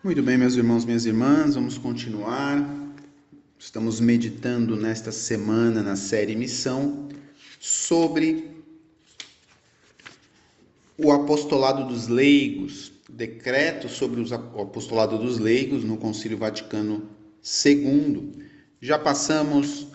Muito 0.00 0.22
bem, 0.22 0.38
meus 0.38 0.54
irmãos, 0.54 0.84
minhas 0.84 1.04
irmãs, 1.06 1.56
vamos 1.56 1.76
continuar. 1.76 2.64
Estamos 3.58 3.98
meditando 3.98 4.76
nesta 4.76 5.10
semana 5.10 5.82
na 5.82 5.96
série 5.96 6.36
Missão 6.36 7.08
sobre 7.58 8.62
o 10.96 11.10
apostolado 11.10 11.88
dos 11.88 12.06
leigos, 12.06 12.92
decreto 13.10 13.88
sobre 13.88 14.20
o 14.20 14.62
apostolado 14.62 15.18
dos 15.18 15.36
leigos 15.36 15.82
no 15.82 15.96
Concílio 15.96 16.38
Vaticano 16.38 17.08
II. 17.66 18.46
Já 18.80 19.00
passamos 19.00 19.88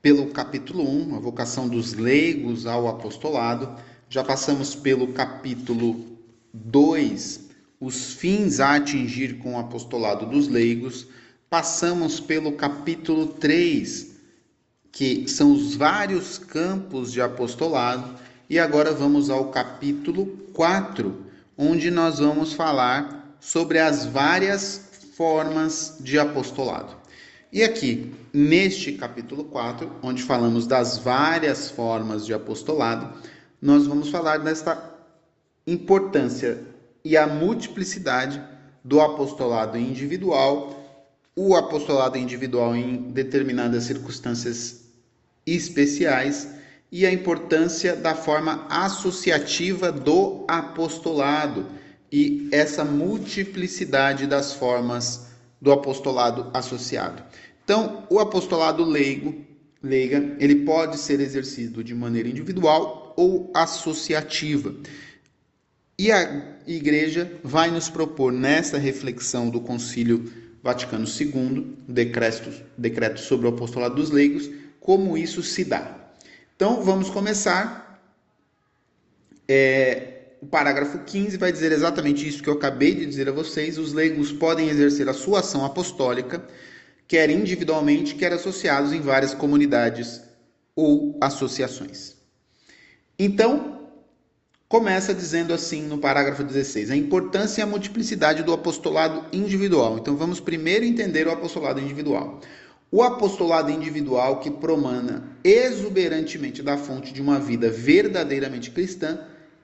pelo 0.00 0.28
capítulo 0.28 0.88
1, 0.88 1.16
a 1.16 1.18
vocação 1.18 1.68
dos 1.68 1.94
leigos 1.94 2.64
ao 2.64 2.86
apostolado, 2.86 3.76
já 4.08 4.22
passamos 4.22 4.72
pelo 4.76 5.08
capítulo 5.08 6.16
2, 6.52 7.43
os 7.80 8.14
fins 8.14 8.60
a 8.60 8.76
atingir 8.76 9.38
com 9.38 9.54
o 9.54 9.58
apostolado 9.58 10.26
dos 10.26 10.48
leigos, 10.48 11.06
passamos 11.50 12.20
pelo 12.20 12.52
capítulo 12.52 13.26
3, 13.26 14.14
que 14.90 15.28
são 15.28 15.52
os 15.52 15.74
vários 15.74 16.38
campos 16.38 17.12
de 17.12 17.20
apostolado, 17.20 18.18
e 18.48 18.58
agora 18.58 18.92
vamos 18.92 19.30
ao 19.30 19.50
capítulo 19.50 20.26
4, 20.52 21.24
onde 21.56 21.90
nós 21.90 22.18
vamos 22.18 22.52
falar 22.52 23.36
sobre 23.40 23.78
as 23.78 24.06
várias 24.06 24.80
formas 25.16 25.96
de 26.00 26.18
apostolado. 26.18 26.96
E 27.52 27.62
aqui, 27.62 28.12
neste 28.32 28.92
capítulo 28.92 29.44
4, 29.44 29.90
onde 30.02 30.22
falamos 30.22 30.66
das 30.66 30.98
várias 30.98 31.70
formas 31.70 32.26
de 32.26 32.34
apostolado, 32.34 33.16
nós 33.62 33.86
vamos 33.86 34.08
falar 34.08 34.38
desta 34.38 34.92
importância 35.66 36.73
e 37.04 37.16
a 37.16 37.26
multiplicidade 37.26 38.42
do 38.82 39.00
apostolado 39.00 39.76
individual, 39.76 40.80
o 41.36 41.54
apostolado 41.54 42.16
individual 42.16 42.74
em 42.74 43.10
determinadas 43.10 43.84
circunstâncias 43.84 44.84
especiais 45.46 46.48
e 46.90 47.04
a 47.04 47.12
importância 47.12 47.94
da 47.94 48.14
forma 48.14 48.66
associativa 48.70 49.92
do 49.92 50.44
apostolado 50.48 51.66
e 52.10 52.48
essa 52.52 52.84
multiplicidade 52.84 54.26
das 54.26 54.54
formas 54.54 55.26
do 55.60 55.72
apostolado 55.72 56.50
associado. 56.54 57.22
Então, 57.64 58.06
o 58.08 58.20
apostolado 58.20 58.84
leigo, 58.84 59.34
leiga, 59.82 60.36
ele 60.38 60.64
pode 60.64 60.98
ser 60.98 61.20
exercido 61.20 61.82
de 61.82 61.94
maneira 61.94 62.28
individual 62.28 63.12
ou 63.16 63.50
associativa. 63.54 64.74
E 65.98 66.10
a 66.10 66.58
igreja 66.66 67.38
vai 67.42 67.70
nos 67.70 67.88
propor 67.88 68.32
nessa 68.32 68.78
reflexão 68.78 69.48
do 69.48 69.60
Concílio 69.60 70.32
Vaticano 70.62 71.06
II, 71.06 71.76
decreto, 71.86 72.50
decreto 72.76 73.20
sobre 73.20 73.46
o 73.46 73.50
apostolado 73.50 73.94
dos 73.94 74.10
leigos, 74.10 74.50
como 74.80 75.16
isso 75.16 75.42
se 75.42 75.64
dá. 75.64 76.10
Então 76.56 76.82
vamos 76.82 77.10
começar. 77.10 78.00
É, 79.46 80.14
o 80.40 80.46
parágrafo 80.46 80.98
15 80.98 81.36
vai 81.36 81.52
dizer 81.52 81.70
exatamente 81.70 82.26
isso 82.26 82.42
que 82.42 82.48
eu 82.48 82.54
acabei 82.54 82.94
de 82.94 83.06
dizer 83.06 83.28
a 83.28 83.32
vocês: 83.32 83.78
os 83.78 83.92
leigos 83.92 84.32
podem 84.32 84.68
exercer 84.68 85.08
a 85.08 85.12
sua 85.12 85.40
ação 85.40 85.64
apostólica, 85.64 86.42
quer 87.06 87.30
individualmente, 87.30 88.14
quer 88.14 88.32
associados 88.32 88.92
em 88.92 89.00
várias 89.00 89.32
comunidades 89.32 90.22
ou 90.74 91.16
associações. 91.20 92.16
Então, 93.18 93.83
começa 94.74 95.14
dizendo 95.14 95.54
assim 95.54 95.82
no 95.82 95.98
parágrafo 95.98 96.42
16: 96.42 96.90
a 96.90 96.96
importância 96.96 97.60
e 97.60 97.62
a 97.62 97.66
multiplicidade 97.66 98.42
do 98.42 98.52
apostolado 98.52 99.24
individual. 99.32 99.98
Então 99.98 100.16
vamos 100.16 100.40
primeiro 100.40 100.84
entender 100.84 101.28
o 101.28 101.30
apostolado 101.30 101.78
individual. 101.78 102.40
O 102.90 103.00
apostolado 103.00 103.70
individual 103.70 104.40
que 104.40 104.50
promana 104.50 105.38
exuberantemente 105.44 106.60
da 106.60 106.76
fonte 106.76 107.12
de 107.12 107.22
uma 107.22 107.38
vida 107.38 107.70
verdadeiramente 107.70 108.72
cristã 108.72 109.20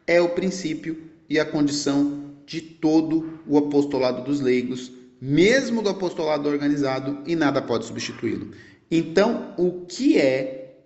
é 0.06 0.20
o 0.20 0.28
princípio 0.28 0.96
e 1.28 1.40
a 1.40 1.44
condição 1.44 2.36
de 2.46 2.60
todo 2.60 3.40
o 3.48 3.58
apostolado 3.58 4.22
dos 4.22 4.40
leigos, 4.40 4.92
mesmo 5.20 5.82
do 5.82 5.88
apostolado 5.88 6.48
organizado, 6.48 7.18
e 7.26 7.34
nada 7.34 7.60
pode 7.60 7.84
substituí-lo. 7.84 8.52
Então, 8.88 9.54
o 9.56 9.86
que 9.86 10.20
é 10.20 10.76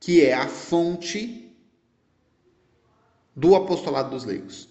que 0.00 0.24
é 0.24 0.32
a 0.32 0.48
fonte 0.48 1.49
do 3.34 3.54
apostolado 3.54 4.10
dos 4.10 4.24
leigos. 4.24 4.68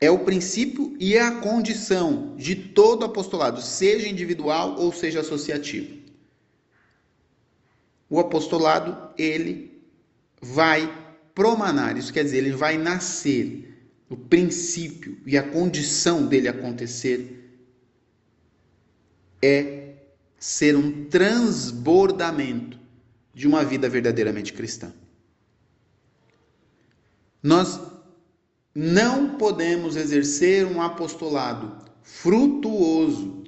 É 0.00 0.10
o 0.10 0.20
princípio 0.20 0.96
e 0.98 1.14
é 1.14 1.20
a 1.20 1.40
condição 1.40 2.34
de 2.36 2.54
todo 2.54 3.04
apostolado, 3.04 3.60
seja 3.60 4.08
individual 4.08 4.76
ou 4.78 4.92
seja 4.92 5.20
associativo. 5.20 6.00
O 8.08 8.18
apostolado, 8.18 9.14
ele 9.16 9.82
vai 10.40 10.90
promanar, 11.34 11.96
isso 11.96 12.12
quer 12.12 12.24
dizer, 12.24 12.38
ele 12.38 12.52
vai 12.52 12.78
nascer. 12.78 13.66
O 14.08 14.16
princípio 14.16 15.18
e 15.24 15.38
a 15.38 15.42
condição 15.42 16.26
dele 16.26 16.48
acontecer 16.48 17.40
é 19.40 19.94
ser 20.38 20.76
um 20.76 21.04
transbordamento 21.04 22.78
de 23.32 23.46
uma 23.46 23.64
vida 23.64 23.88
verdadeiramente 23.88 24.52
cristã. 24.52 24.92
Nós 27.42 27.80
não 28.74 29.36
podemos 29.36 29.96
exercer 29.96 30.66
um 30.66 30.80
apostolado 30.80 31.76
frutuoso, 32.02 33.44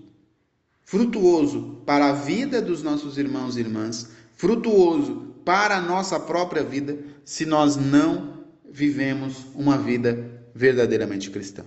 frutuoso 0.82 1.82
para 1.86 2.10
a 2.10 2.12
vida 2.12 2.60
dos 2.60 2.82
nossos 2.82 3.18
irmãos 3.18 3.56
e 3.56 3.60
irmãs, 3.60 4.08
frutuoso 4.34 5.34
para 5.44 5.76
a 5.76 5.80
nossa 5.80 6.18
própria 6.18 6.62
vida, 6.62 6.98
se 7.24 7.44
nós 7.44 7.76
não 7.76 8.44
vivemos 8.70 9.46
uma 9.54 9.76
vida 9.76 10.42
verdadeiramente 10.54 11.30
cristã. 11.30 11.64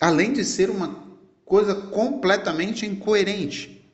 Além 0.00 0.32
de 0.32 0.44
ser 0.44 0.70
uma 0.70 1.08
coisa 1.44 1.74
completamente 1.74 2.84
incoerente. 2.84 3.90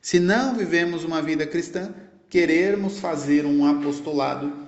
Se 0.00 0.18
não 0.18 0.56
vivemos 0.56 1.04
uma 1.04 1.20
vida 1.20 1.46
cristã, 1.46 1.92
querermos 2.30 2.98
fazer 2.98 3.44
um 3.44 3.66
apostolado 3.66 4.67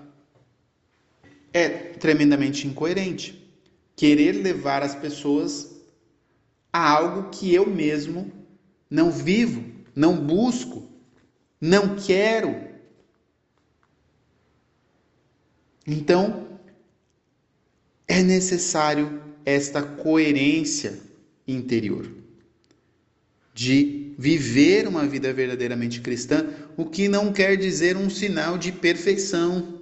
é 1.52 1.68
tremendamente 1.68 2.66
incoerente. 2.66 3.48
Querer 3.96 4.32
levar 4.32 4.82
as 4.82 4.94
pessoas 4.94 5.80
a 6.72 6.90
algo 6.90 7.30
que 7.30 7.52
eu 7.52 7.66
mesmo 7.66 8.32
não 8.88 9.10
vivo, 9.10 9.64
não 9.94 10.16
busco, 10.16 10.88
não 11.60 11.96
quero. 11.96 12.68
Então, 15.86 16.58
é 18.06 18.22
necessário 18.22 19.22
esta 19.44 19.82
coerência 19.82 21.00
interior 21.46 22.10
de 23.54 24.14
viver 24.16 24.86
uma 24.86 25.06
vida 25.06 25.32
verdadeiramente 25.32 26.00
cristã, 26.00 26.48
o 26.76 26.84
que 26.84 27.08
não 27.08 27.32
quer 27.32 27.56
dizer 27.56 27.96
um 27.96 28.08
sinal 28.08 28.56
de 28.56 28.72
perfeição 28.72 29.79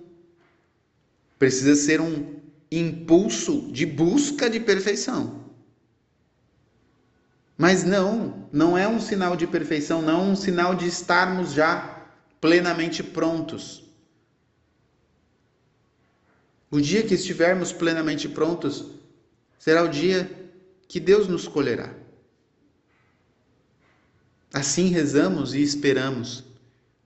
Precisa 1.39 1.77
ser 1.77 2.01
um 2.01 2.41
impulso 2.71 3.71
de 3.73 3.87
busca 3.87 4.51
de 4.51 4.59
perfeição. 4.61 5.45
Mas 7.57 7.85
não, 7.85 8.49
não 8.53 8.77
é 8.77 8.87
um 8.87 9.01
sinal 9.01 9.37
de 9.37 9.47
perfeição, 9.47 10.03
não 10.03 10.21
é 10.21 10.31
um 10.31 10.37
sinal 10.37 10.75
de 10.75 10.87
estarmos 10.87 11.53
já 11.53 12.07
plenamente 12.41 13.03
prontos. 13.03 13.85
O 16.71 16.81
dia 16.81 17.03
que 17.03 17.15
estivermos 17.15 17.73
plenamente 17.73 18.29
prontos 18.29 18.85
será 19.59 19.83
o 19.83 19.89
dia 19.89 20.31
que 20.87 21.01
Deus 21.01 21.27
nos 21.27 21.43
escolherá. 21.43 21.95
Assim 24.53 24.89
rezamos 24.89 25.55
e 25.55 25.63
esperamos 25.63 26.45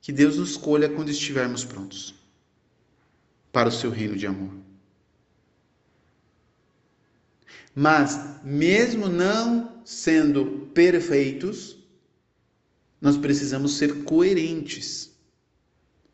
que 0.00 0.12
Deus 0.12 0.36
nos 0.36 0.50
escolha 0.50 0.88
quando 0.88 1.10
estivermos 1.10 1.64
prontos 1.64 2.21
para 3.52 3.68
o 3.68 3.72
seu 3.72 3.90
reino 3.90 4.16
de 4.16 4.26
amor. 4.26 4.50
Mas, 7.74 8.18
mesmo 8.42 9.08
não 9.08 9.82
sendo 9.84 10.70
perfeitos, 10.74 11.76
nós 13.00 13.16
precisamos 13.16 13.76
ser 13.76 14.04
coerentes. 14.04 15.10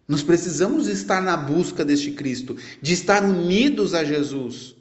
Nós 0.07 0.23
precisamos 0.23 0.89
estar 0.89 1.21
na 1.21 1.37
busca 1.37 1.85
deste 1.85 2.13
Cristo, 2.13 2.57
de 2.81 2.95
estar 2.95 3.23
unidos 3.25 3.95
a 3.95 4.05
Jesus. 4.05 4.75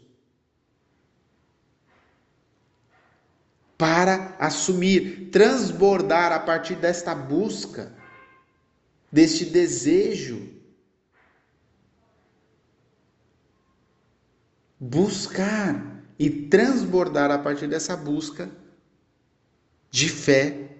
Para 3.77 4.35
assumir, 4.39 5.29
transbordar 5.31 6.31
a 6.31 6.39
partir 6.39 6.75
desta 6.75 7.13
busca, 7.13 7.93
deste 9.11 9.45
desejo 9.45 10.56
buscar 14.79 16.03
e 16.19 16.29
transbordar 16.29 17.31
a 17.31 17.37
partir 17.37 17.67
dessa 17.67 17.95
busca 17.95 18.49
de 19.89 20.09
fé 20.09 20.77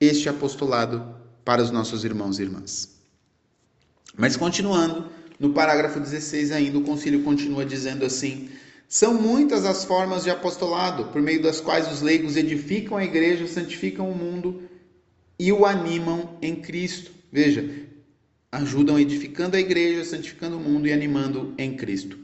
este 0.00 0.28
apostolado 0.28 1.16
para 1.44 1.62
os 1.62 1.70
nossos 1.70 2.04
irmãos 2.04 2.38
e 2.38 2.42
irmãs. 2.42 3.00
Mas 4.16 4.36
continuando, 4.36 5.10
no 5.38 5.52
parágrafo 5.52 5.98
16 5.98 6.52
ainda, 6.52 6.78
o 6.78 6.84
concílio 6.84 7.22
continua 7.22 7.64
dizendo 7.64 8.04
assim: 8.04 8.50
são 8.88 9.14
muitas 9.14 9.64
as 9.64 9.84
formas 9.84 10.24
de 10.24 10.30
apostolado, 10.30 11.06
por 11.06 11.22
meio 11.22 11.42
das 11.42 11.60
quais 11.60 11.90
os 11.90 12.02
leigos 12.02 12.36
edificam 12.36 12.96
a 12.96 13.04
igreja, 13.04 13.46
santificam 13.46 14.10
o 14.10 14.14
mundo 14.14 14.62
e 15.38 15.50
o 15.50 15.64
animam 15.64 16.36
em 16.42 16.56
Cristo. 16.56 17.10
Veja, 17.32 17.81
ajudam 18.52 18.98
edificando 18.98 19.56
a 19.56 19.60
igreja, 19.60 20.04
santificando 20.04 20.58
o 20.58 20.60
mundo 20.60 20.86
e 20.86 20.92
animando 20.92 21.54
em 21.56 21.74
Cristo. 21.74 22.18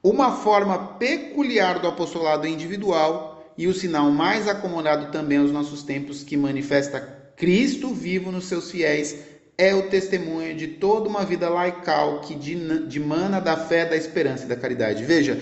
Uma 0.00 0.36
forma 0.36 0.94
peculiar 0.94 1.80
do 1.80 1.88
apostolado 1.88 2.46
individual 2.46 3.52
e 3.58 3.66
o 3.66 3.74
sinal 3.74 4.10
mais 4.10 4.46
acomodado 4.46 5.10
também 5.10 5.38
aos 5.38 5.50
nossos 5.50 5.82
tempos 5.82 6.22
que 6.22 6.36
manifesta 6.36 7.00
Cristo 7.36 7.92
vivo 7.92 8.30
nos 8.30 8.44
seus 8.44 8.70
fiéis 8.70 9.16
é 9.58 9.74
o 9.74 9.90
testemunho 9.90 10.56
de 10.56 10.68
toda 10.68 11.08
uma 11.08 11.24
vida 11.24 11.48
laical 11.48 12.20
que 12.20 12.34
dimana 12.34 13.40
da 13.40 13.56
fé, 13.56 13.84
da 13.84 13.96
esperança 13.96 14.44
e 14.44 14.48
da 14.48 14.56
caridade. 14.56 15.04
Veja, 15.04 15.38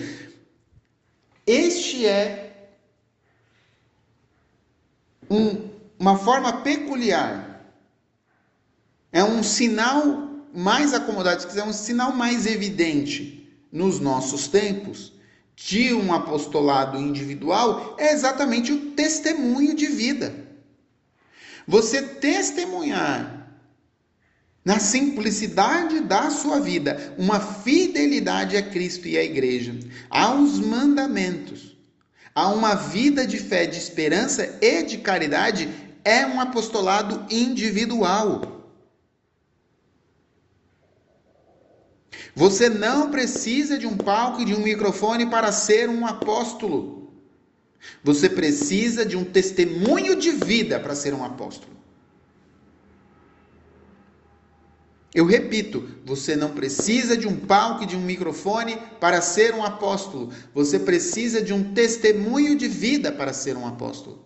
este 1.45 2.05
é 2.05 2.69
um, 5.29 5.69
uma 5.97 6.17
forma 6.17 6.61
peculiar, 6.61 7.65
é 9.11 9.23
um 9.23 9.41
sinal 9.41 10.30
mais 10.53 10.93
acomodado, 10.93 11.41
se 11.41 11.47
quiser, 11.47 11.63
um 11.63 11.73
sinal 11.73 12.13
mais 12.13 12.45
evidente 12.45 13.49
nos 13.71 13.99
nossos 13.99 14.47
tempos 14.47 15.13
de 15.55 15.93
um 15.93 16.13
apostolado 16.13 16.97
individual 16.97 17.95
é 17.99 18.13
exatamente 18.13 18.71
o 18.71 18.91
testemunho 18.91 19.75
de 19.75 19.85
vida. 19.87 20.33
Você 21.67 22.01
testemunhar 22.01 23.41
na 24.63 24.79
simplicidade 24.79 26.01
da 26.01 26.29
sua 26.29 26.59
vida, 26.59 27.15
uma 27.17 27.39
fidelidade 27.39 28.57
a 28.57 28.61
Cristo 28.61 29.07
e 29.07 29.17
à 29.17 29.23
igreja, 29.23 29.75
aos 30.09 30.59
mandamentos, 30.59 31.77
a 32.33 32.47
uma 32.49 32.75
vida 32.75 33.25
de 33.25 33.37
fé, 33.37 33.65
de 33.65 33.77
esperança 33.77 34.57
e 34.61 34.83
de 34.83 34.99
caridade, 34.99 35.69
é 36.03 36.25
um 36.25 36.39
apostolado 36.39 37.25
individual. 37.29 38.60
Você 42.35 42.69
não 42.69 43.11
precisa 43.11 43.77
de 43.77 43.85
um 43.85 43.97
palco 43.97 44.41
e 44.41 44.45
de 44.45 44.53
um 44.53 44.61
microfone 44.61 45.25
para 45.25 45.51
ser 45.51 45.89
um 45.89 46.05
apóstolo. 46.05 47.11
Você 48.03 48.29
precisa 48.29 49.05
de 49.05 49.17
um 49.17 49.23
testemunho 49.23 50.15
de 50.15 50.31
vida 50.31 50.79
para 50.79 50.95
ser 50.95 51.13
um 51.13 51.23
apóstolo. 51.23 51.71
Eu 55.13 55.25
repito, 55.25 55.89
você 56.05 56.37
não 56.37 56.51
precisa 56.51 57.17
de 57.17 57.27
um 57.27 57.35
palco 57.35 57.83
e 57.83 57.85
de 57.85 57.97
um 57.97 58.01
microfone 58.01 58.77
para 58.99 59.19
ser 59.19 59.53
um 59.53 59.63
apóstolo. 59.63 60.31
Você 60.53 60.79
precisa 60.79 61.41
de 61.41 61.51
um 61.51 61.73
testemunho 61.73 62.55
de 62.55 62.67
vida 62.67 63.11
para 63.11 63.33
ser 63.33 63.57
um 63.57 63.67
apóstolo. 63.67 64.25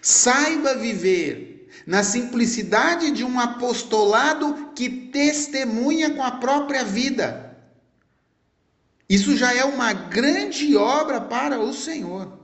Saiba 0.00 0.76
viver 0.76 1.57
na 1.86 2.02
simplicidade 2.02 3.10
de 3.10 3.24
um 3.24 3.38
apostolado 3.38 4.72
que 4.74 4.88
testemunha 4.88 6.10
com 6.10 6.22
a 6.22 6.32
própria 6.32 6.84
vida. 6.84 7.56
Isso 9.08 9.36
já 9.36 9.54
é 9.54 9.64
uma 9.64 9.92
grande 9.92 10.76
obra 10.76 11.20
para 11.20 11.58
o 11.58 11.72
Senhor. 11.72 12.38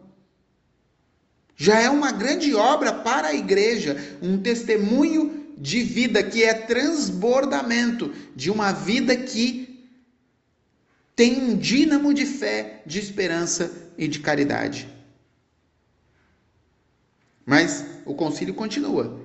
Já 1.56 1.80
é 1.80 1.88
uma 1.88 2.10
grande 2.10 2.54
obra 2.54 2.92
para 2.92 3.28
a 3.28 3.34
igreja, 3.34 4.18
um 4.20 4.38
testemunho 4.38 5.44
de 5.56 5.82
vida 5.82 6.22
que 6.22 6.42
é 6.42 6.52
transbordamento 6.52 8.12
de 8.34 8.50
uma 8.50 8.72
vida 8.72 9.16
que 9.16 9.86
tem 11.14 11.40
um 11.40 11.56
dínamo 11.56 12.12
de 12.12 12.26
fé, 12.26 12.82
de 12.84 12.98
esperança 12.98 13.70
e 13.96 14.08
de 14.08 14.18
caridade. 14.18 14.93
Mas 17.44 17.84
o 18.04 18.14
concílio 18.14 18.54
continua. 18.54 19.20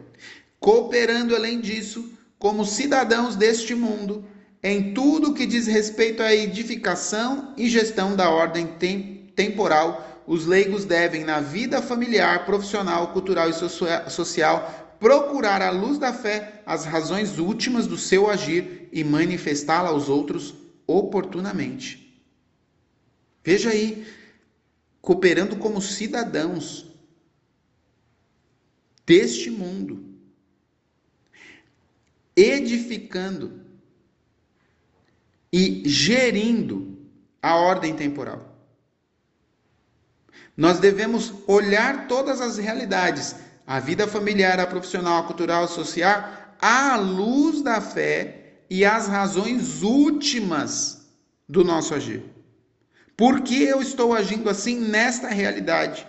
Cooperando 0.59 1.35
além 1.35 1.59
disso, 1.59 2.11
como 2.37 2.65
cidadãos 2.65 3.35
deste 3.35 3.73
mundo, 3.73 4.25
em 4.61 4.93
tudo 4.93 5.33
que 5.33 5.45
diz 5.45 5.67
respeito 5.67 6.21
à 6.21 6.33
edificação 6.33 7.53
e 7.55 7.69
gestão 7.69 8.15
da 8.15 8.29
ordem 8.29 8.67
tem, 8.67 9.31
temporal, 9.35 10.23
os 10.27 10.45
leigos 10.45 10.85
devem, 10.85 11.23
na 11.23 11.39
vida 11.39 11.81
familiar, 11.81 12.45
profissional, 12.45 13.13
cultural 13.13 13.49
e 13.49 14.09
social, 14.11 14.97
procurar 14.99 15.61
à 15.61 15.71
luz 15.71 15.97
da 15.97 16.11
fé 16.11 16.61
as 16.65 16.85
razões 16.85 17.39
últimas 17.39 17.87
do 17.87 17.97
seu 17.97 18.29
agir 18.29 18.89
e 18.91 19.03
manifestá-la 19.03 19.89
aos 19.89 20.09
outros 20.09 20.53
oportunamente. 20.85 22.21
Veja 23.43 23.69
aí, 23.69 24.05
cooperando 25.01 25.55
como 25.55 25.81
cidadãos 25.81 26.88
deste 29.09 29.49
mundo, 29.49 30.05
edificando 32.35 33.65
e 35.51 35.81
gerindo 35.89 36.95
a 37.41 37.55
ordem 37.55 37.95
temporal. 37.95 38.55
Nós 40.55 40.77
devemos 40.77 41.33
olhar 41.47 42.07
todas 42.07 42.39
as 42.39 42.59
realidades, 42.59 43.35
a 43.65 43.79
vida 43.79 44.07
familiar, 44.07 44.59
a 44.59 44.67
profissional, 44.67 45.23
a 45.23 45.25
cultural, 45.25 45.63
a 45.63 45.67
social, 45.67 46.31
à 46.61 46.95
luz 46.95 47.63
da 47.63 47.81
fé 47.81 48.59
e 48.69 48.85
as 48.85 49.07
razões 49.07 49.81
últimas 49.81 51.09
do 51.47 51.63
nosso 51.63 51.95
agir. 51.95 52.23
Por 53.17 53.41
que 53.41 53.63
eu 53.63 53.81
estou 53.81 54.13
agindo 54.13 54.51
assim 54.51 54.79
nesta 54.79 55.29
realidade? 55.29 56.07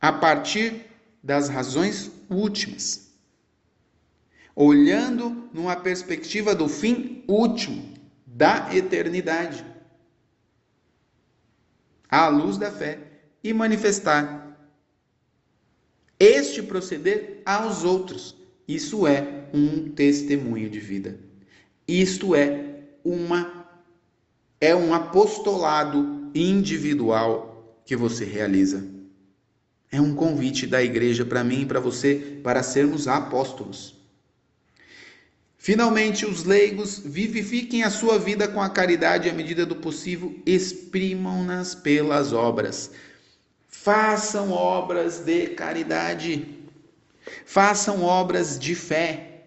A 0.00 0.12
partir 0.12 0.87
das 1.22 1.48
razões 1.48 2.10
últimas. 2.28 3.08
Olhando 4.54 5.48
numa 5.52 5.76
perspectiva 5.76 6.54
do 6.54 6.68
fim 6.68 7.24
último, 7.28 7.94
da 8.26 8.74
eternidade. 8.74 9.64
À 12.08 12.28
luz 12.28 12.56
da 12.56 12.70
fé 12.70 12.98
e 13.42 13.52
manifestar 13.52 14.48
este 16.18 16.62
proceder 16.62 17.42
aos 17.44 17.84
outros. 17.84 18.36
Isso 18.66 19.06
é 19.06 19.48
um 19.54 19.90
testemunho 19.90 20.68
de 20.68 20.80
vida. 20.80 21.18
Isto 21.86 22.34
é 22.34 22.80
uma 23.04 23.58
é 24.60 24.74
um 24.74 24.92
apostolado 24.92 26.30
individual 26.34 27.80
que 27.84 27.94
você 27.94 28.24
realiza. 28.24 28.97
É 29.90 30.00
um 30.00 30.14
convite 30.14 30.66
da 30.66 30.82
igreja 30.82 31.24
para 31.24 31.42
mim 31.42 31.62
e 31.62 31.66
para 31.66 31.80
você 31.80 32.40
para 32.42 32.62
sermos 32.62 33.08
apóstolos. 33.08 33.96
Finalmente, 35.56 36.24
os 36.24 36.44
leigos 36.44 36.98
vivifiquem 37.04 37.82
a 37.82 37.90
sua 37.90 38.18
vida 38.18 38.46
com 38.46 38.62
a 38.62 38.68
caridade 38.68 39.28
à 39.28 39.32
medida 39.32 39.66
do 39.66 39.76
possível, 39.76 40.38
exprimam-nas 40.46 41.74
pelas 41.74 42.32
obras. 42.32 42.90
Façam 43.68 44.52
obras 44.52 45.20
de 45.20 45.48
caridade. 45.48 46.58
Façam 47.44 48.02
obras 48.02 48.58
de 48.58 48.74
fé. 48.74 49.42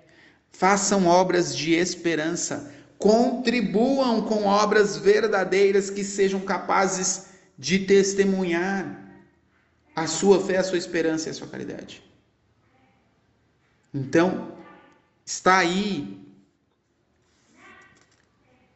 Façam 0.52 1.08
obras 1.08 1.56
de 1.56 1.74
esperança. 1.74 2.74
Contribuam 2.98 4.22
com 4.24 4.46
obras 4.46 4.98
verdadeiras 4.98 5.90
que 5.90 6.04
sejam 6.04 6.40
capazes 6.42 7.28
de 7.58 7.80
testemunhar 7.80 9.01
a 9.96 10.08
sua 10.08 10.40
fé, 10.40 10.58
a 10.58 10.64
sua 10.64 10.78
esperança 10.78 11.28
e 11.28 11.32
a 11.32 11.34
sua 11.34 11.48
caridade. 11.48 12.04
Então, 13.94 14.56
está 15.26 15.58
aí 15.58 16.22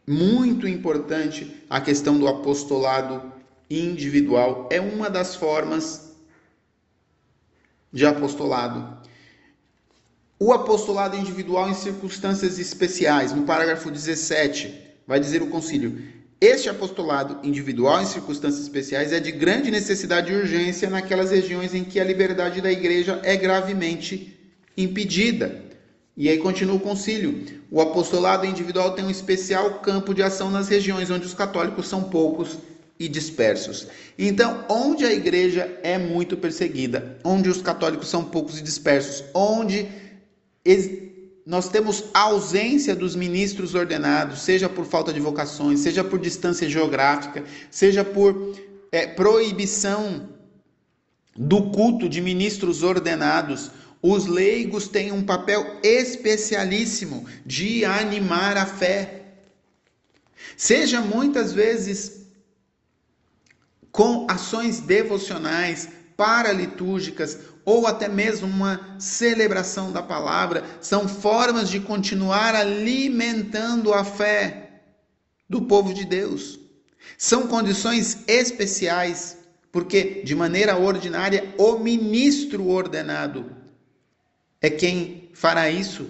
muito 0.07 0.67
importante 0.67 1.63
a 1.69 1.81
questão 1.81 2.19
do 2.19 2.27
apostolado 2.27 3.33
individual. 3.69 4.67
É 4.71 4.79
uma 4.79 5.09
das 5.09 5.35
formas 5.35 6.15
de 7.91 8.05
apostolado. 8.05 9.05
O 10.37 10.51
apostolado 10.51 11.15
individual 11.15 11.69
em 11.69 11.73
circunstâncias 11.73 12.59
especiais, 12.59 13.31
no 13.31 13.45
parágrafo 13.45 13.89
17, 13.89 14.95
vai 15.07 15.19
dizer 15.19 15.41
o 15.41 15.49
concílio: 15.49 15.97
este 16.39 16.67
apostolado 16.67 17.39
individual 17.47 18.01
em 18.01 18.05
circunstâncias 18.05 18.63
especiais 18.63 19.13
é 19.13 19.19
de 19.19 19.31
grande 19.31 19.71
necessidade 19.71 20.31
e 20.31 20.35
urgência 20.35 20.89
naquelas 20.89 21.31
regiões 21.31 21.73
em 21.73 21.83
que 21.83 21.99
a 21.99 22.03
liberdade 22.03 22.61
da 22.61 22.71
igreja 22.71 23.19
é 23.23 23.37
gravemente 23.37 24.37
impedida. 24.77 25.63
E 26.17 26.29
aí 26.29 26.37
continua 26.37 26.75
o 26.75 26.79
concílio. 26.79 27.45
O 27.71 27.81
apostolado 27.81 28.45
individual 28.45 28.93
tem 28.93 29.05
um 29.05 29.09
especial 29.09 29.79
campo 29.79 30.13
de 30.13 30.23
ação 30.23 30.49
nas 30.51 30.67
regiões 30.67 31.09
onde 31.09 31.25
os 31.25 31.33
católicos 31.33 31.87
são 31.87 32.03
poucos 32.03 32.57
e 32.99 33.07
dispersos. 33.07 33.87
Então, 34.17 34.63
onde 34.69 35.05
a 35.05 35.13
igreja 35.13 35.77
é 35.83 35.97
muito 35.97 36.37
perseguida, 36.37 37.17
onde 37.23 37.49
os 37.49 37.61
católicos 37.61 38.07
são 38.07 38.23
poucos 38.23 38.59
e 38.59 38.63
dispersos, 38.63 39.23
onde 39.33 39.87
nós 41.45 41.69
temos 41.69 42.05
ausência 42.13 42.95
dos 42.95 43.15
ministros 43.15 43.75
ordenados, 43.75 44.41
seja 44.41 44.67
por 44.67 44.85
falta 44.85 45.13
de 45.13 45.19
vocações, 45.19 45.81
seja 45.81 46.03
por 46.03 46.17
distância 46.17 46.67
geográfica, 46.67 47.43
seja 47.69 48.03
por 48.03 48.55
é, 48.91 49.05
proibição 49.05 50.29
do 51.35 51.69
culto 51.69 52.09
de 52.09 52.19
ministros 52.19 52.81
ordenados, 52.81 53.69
os 54.01 54.25
leigos 54.25 54.87
têm 54.87 55.11
um 55.11 55.23
papel 55.23 55.79
especialíssimo 55.83 57.27
de 57.45 57.85
animar 57.85 58.57
a 58.57 58.65
fé. 58.65 59.25
Seja 60.57 61.01
muitas 61.01 61.53
vezes 61.53 62.25
com 63.91 64.25
ações 64.29 64.79
devocionais, 64.79 65.89
paralitúrgicas 66.15 67.39
ou 67.63 67.87
até 67.87 68.07
mesmo 68.07 68.47
uma 68.47 68.95
celebração 68.99 69.91
da 69.91 70.01
palavra, 70.01 70.63
são 70.79 71.07
formas 71.07 71.69
de 71.69 71.79
continuar 71.79 72.53
alimentando 72.55 73.93
a 73.93 74.03
fé 74.03 74.81
do 75.49 75.63
povo 75.63 75.93
de 75.93 76.05
Deus. 76.05 76.59
São 77.17 77.47
condições 77.47 78.23
especiais, 78.27 79.37
porque 79.71 80.21
de 80.23 80.35
maneira 80.35 80.77
ordinária 80.77 81.53
o 81.57 81.77
ministro 81.79 82.67
ordenado 82.67 83.55
é 84.61 84.69
quem 84.69 85.29
fará 85.33 85.69
isso. 85.69 86.09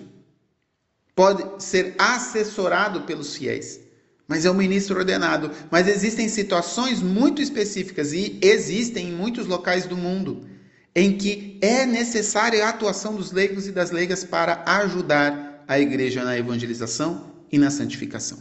Pode 1.15 1.63
ser 1.63 1.95
assessorado 1.97 3.01
pelos 3.01 3.35
fiéis, 3.35 3.79
mas 4.27 4.46
é 4.46 4.50
o 4.50 4.55
ministro 4.55 4.98
ordenado. 4.98 5.51
Mas 5.70 5.88
existem 5.88 6.27
situações 6.27 7.01
muito 7.01 7.41
específicas 7.41 8.13
e 8.13 8.39
existem 8.41 9.10
em 9.10 9.13
muitos 9.13 9.48
locais 9.48 9.86
do 9.86 9.96
mundo 9.96 10.46
em 10.96 11.17
que 11.17 11.60
é 11.62 11.86
necessária 11.86 12.65
a 12.65 12.70
atuação 12.70 13.15
dos 13.15 13.34
leigos 13.34 13.67
e 13.67 13.72
das 13.72 13.91
leigas 13.91 14.24
para 14.24 14.63
ajudar 14.65 15.65
a 15.67 15.77
igreja 15.77 16.24
na 16.24 16.38
evangelização 16.38 17.34
e 17.51 17.58
na 17.58 17.70
santificação. 17.70 18.38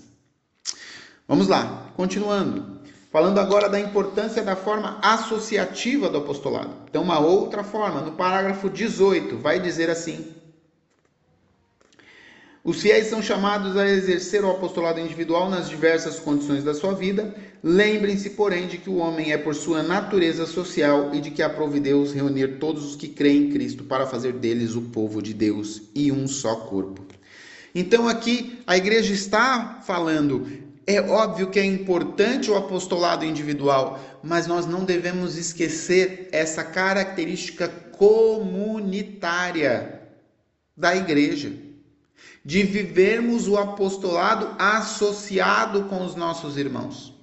Vamos 1.26 1.48
lá, 1.48 1.92
continuando. 1.96 2.80
Falando 3.10 3.38
agora 3.38 3.68
da 3.68 3.80
importância 3.80 4.42
da 4.42 4.54
forma 4.54 4.98
associativa 5.02 6.08
do 6.08 6.18
apostolado. 6.18 6.74
Então, 6.88 7.02
uma 7.02 7.18
outra 7.18 7.64
forma, 7.64 8.00
no 8.00 8.12
parágrafo 8.12 8.68
18, 8.68 9.38
vai 9.38 9.58
dizer 9.58 9.90
assim: 9.90 10.34
Os 12.64 12.80
fiéis 12.80 13.08
são 13.08 13.20
chamados 13.20 13.76
a 13.76 13.86
exercer 13.86 14.42
o 14.42 14.50
apostolado 14.50 14.98
individual 14.98 15.50
nas 15.50 15.68
diversas 15.68 16.18
condições 16.18 16.64
da 16.64 16.72
sua 16.72 16.94
vida. 16.94 17.34
Lembrem-se, 17.62 18.30
porém, 18.30 18.66
de 18.66 18.78
que 18.78 18.88
o 18.88 18.96
homem 18.96 19.32
é, 19.32 19.36
por 19.36 19.54
sua 19.54 19.82
natureza 19.82 20.46
social, 20.46 21.14
e 21.14 21.20
de 21.20 21.30
que 21.30 21.42
aprove 21.42 21.78
Deus 21.78 22.14
reunir 22.14 22.58
todos 22.58 22.82
os 22.82 22.96
que 22.96 23.06
creem 23.06 23.48
em 23.48 23.50
Cristo 23.50 23.84
para 23.84 24.06
fazer 24.06 24.32
deles 24.32 24.74
o 24.74 24.80
povo 24.80 25.20
de 25.20 25.34
Deus 25.34 25.82
e 25.94 26.10
um 26.10 26.26
só 26.26 26.56
corpo. 26.56 27.04
Então, 27.74 28.08
aqui 28.08 28.60
a 28.66 28.78
igreja 28.78 29.12
está 29.12 29.82
falando 29.86 30.46
é 30.86 31.02
óbvio 31.02 31.50
que 31.50 31.58
é 31.58 31.64
importante 31.66 32.50
o 32.50 32.56
apostolado 32.56 33.26
individual, 33.26 34.00
mas 34.22 34.46
nós 34.46 34.66
não 34.66 34.86
devemos 34.86 35.36
esquecer 35.36 36.30
essa 36.32 36.64
característica 36.64 37.68
comunitária 37.68 40.00
da 40.76 40.96
igreja, 40.96 41.52
de 42.44 42.62
vivermos 42.62 43.48
o 43.48 43.56
apostolado 43.56 44.54
associado 44.58 45.84
com 45.84 46.04
os 46.04 46.14
nossos 46.14 46.58
irmãos. 46.58 47.14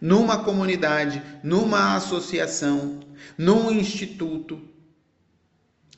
Numa 0.00 0.44
comunidade, 0.44 1.22
numa 1.42 1.96
associação, 1.96 3.00
num 3.36 3.70
instituto, 3.70 4.60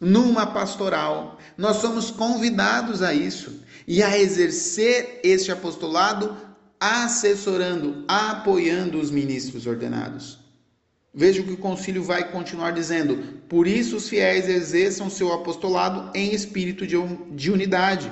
numa 0.01 0.47
pastoral, 0.47 1.39
nós 1.57 1.77
somos 1.77 2.11
convidados 2.11 3.03
a 3.03 3.13
isso 3.13 3.61
e 3.87 4.03
a 4.03 4.19
exercer 4.19 5.21
este 5.23 5.53
apostolado 5.53 6.37
assessorando, 6.81 8.05
apoiando 8.09 8.99
os 8.99 9.11
ministros 9.11 9.67
ordenados. 9.67 10.41
Veja 11.15 11.43
o 11.43 11.45
que 11.45 11.53
o 11.53 11.59
concílio 11.59 12.03
vai 12.03 12.33
continuar 12.33 12.71
dizendo. 12.73 13.43
Por 13.49 13.69
isso 13.69 13.97
os 13.97 14.09
fiéis 14.09 14.49
exerçam 14.49 15.11
seu 15.11 15.33
apostolado 15.33 16.11
em 16.15 16.35
espírito 16.35 16.87
de 16.87 17.51
unidade. 17.51 18.11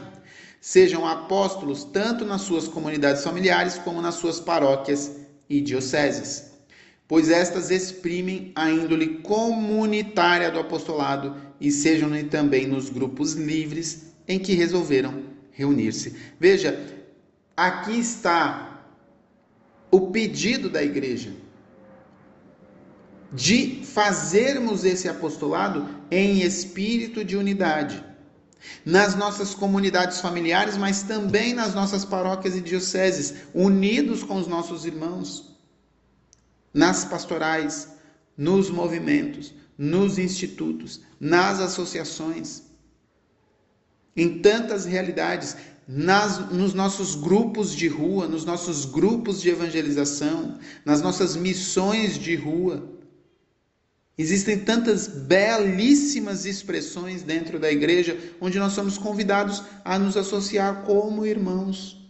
Sejam 0.60 1.06
apóstolos 1.06 1.84
tanto 1.84 2.24
nas 2.24 2.42
suas 2.42 2.68
comunidades 2.68 3.24
familiares 3.24 3.78
como 3.78 4.02
nas 4.02 4.16
suas 4.16 4.38
paróquias 4.38 5.16
e 5.48 5.58
dioceses, 5.58 6.52
pois 7.08 7.30
estas 7.30 7.70
exprimem 7.70 8.52
a 8.54 8.70
índole 8.70 9.20
comunitária 9.20 10.50
do 10.50 10.58
apostolado 10.58 11.34
e 11.58 11.70
sejam 11.70 12.10
também 12.28 12.66
nos 12.66 12.90
grupos 12.90 13.32
livres 13.32 14.12
em 14.28 14.38
que 14.38 14.52
resolveram 14.52 15.22
reunir-se. 15.50 16.14
Veja, 16.38 16.78
aqui 17.56 17.98
está 17.98 18.84
o 19.90 20.10
pedido 20.10 20.68
da 20.68 20.82
igreja 20.82 21.32
de 23.32 23.80
fazermos 23.84 24.84
esse 24.84 25.08
apostolado 25.08 25.88
em 26.10 26.42
espírito 26.42 27.24
de 27.24 27.36
unidade. 27.36 28.09
Nas 28.84 29.14
nossas 29.14 29.54
comunidades 29.54 30.20
familiares, 30.20 30.76
mas 30.76 31.02
também 31.02 31.54
nas 31.54 31.74
nossas 31.74 32.04
paróquias 32.04 32.56
e 32.56 32.60
dioceses, 32.60 33.34
unidos 33.54 34.22
com 34.22 34.36
os 34.36 34.46
nossos 34.46 34.84
irmãos, 34.84 35.56
nas 36.72 37.04
pastorais, 37.04 37.88
nos 38.36 38.70
movimentos, 38.70 39.52
nos 39.76 40.18
institutos, 40.18 41.00
nas 41.18 41.60
associações, 41.60 42.62
em 44.16 44.40
tantas 44.40 44.84
realidades, 44.84 45.56
nas, 45.86 46.50
nos 46.52 46.72
nossos 46.72 47.14
grupos 47.14 47.74
de 47.74 47.88
rua, 47.88 48.28
nos 48.28 48.44
nossos 48.44 48.84
grupos 48.84 49.40
de 49.40 49.50
evangelização, 49.50 50.58
nas 50.84 51.02
nossas 51.02 51.34
missões 51.34 52.18
de 52.18 52.36
rua. 52.36 52.99
Existem 54.20 54.58
tantas 54.58 55.08
belíssimas 55.08 56.44
expressões 56.44 57.22
dentro 57.22 57.58
da 57.58 57.72
igreja 57.72 58.18
onde 58.38 58.58
nós 58.58 58.74
somos 58.74 58.98
convidados 58.98 59.62
a 59.82 59.98
nos 59.98 60.14
associar 60.14 60.82
como 60.82 61.24
irmãos 61.24 62.06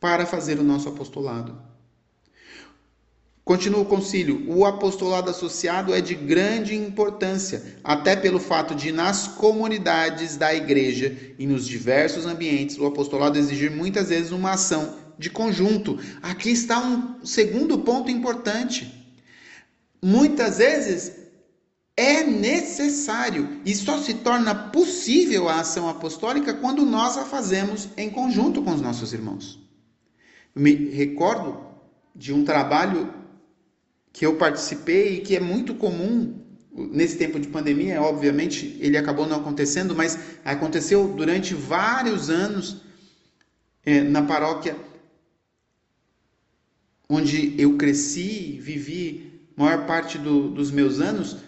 para 0.00 0.24
fazer 0.24 0.58
o 0.58 0.64
nosso 0.64 0.88
apostolado. 0.88 1.54
Continua 3.44 3.82
o 3.82 3.84
concílio. 3.84 4.50
O 4.50 4.64
apostolado 4.64 5.28
associado 5.28 5.94
é 5.94 6.00
de 6.00 6.14
grande 6.14 6.74
importância, 6.74 7.76
até 7.84 8.16
pelo 8.16 8.40
fato 8.40 8.74
de, 8.74 8.90
nas 8.90 9.28
comunidades 9.28 10.38
da 10.38 10.54
igreja 10.54 11.14
e 11.38 11.46
nos 11.46 11.66
diversos 11.66 12.24
ambientes, 12.24 12.78
o 12.78 12.86
apostolado 12.86 13.38
exigir 13.38 13.70
muitas 13.70 14.08
vezes 14.08 14.32
uma 14.32 14.52
ação 14.52 14.96
de 15.18 15.28
conjunto. 15.28 15.98
Aqui 16.22 16.48
está 16.48 16.80
um 16.80 17.22
segundo 17.22 17.80
ponto 17.80 18.10
importante. 18.10 18.95
Muitas 20.02 20.58
vezes 20.58 21.12
é 21.96 22.22
necessário 22.22 23.60
e 23.64 23.74
só 23.74 23.98
se 23.98 24.14
torna 24.14 24.54
possível 24.54 25.48
a 25.48 25.60
ação 25.60 25.88
apostólica 25.88 26.52
quando 26.52 26.84
nós 26.84 27.16
a 27.16 27.24
fazemos 27.24 27.88
em 27.96 28.10
conjunto 28.10 28.62
com 28.62 28.74
os 28.74 28.80
nossos 28.80 29.12
irmãos. 29.12 29.58
Me 30.54 30.74
recordo 30.90 31.58
de 32.14 32.32
um 32.32 32.44
trabalho 32.44 33.12
que 34.12 34.26
eu 34.26 34.36
participei 34.36 35.16
e 35.16 35.20
que 35.20 35.36
é 35.36 35.40
muito 35.40 35.74
comum 35.74 36.42
nesse 36.70 37.16
tempo 37.16 37.40
de 37.40 37.48
pandemia, 37.48 38.02
obviamente 38.02 38.76
ele 38.80 38.98
acabou 38.98 39.26
não 39.26 39.38
acontecendo, 39.38 39.96
mas 39.96 40.18
aconteceu 40.44 41.08
durante 41.08 41.54
vários 41.54 42.28
anos 42.28 42.82
é, 43.84 44.02
na 44.02 44.22
paróquia 44.22 44.76
onde 47.08 47.54
eu 47.56 47.76
cresci, 47.76 48.58
vivi 48.60 49.25
maior 49.56 49.86
parte 49.86 50.18
do, 50.18 50.50
dos 50.50 50.70
meus 50.70 51.00
anos, 51.00 51.38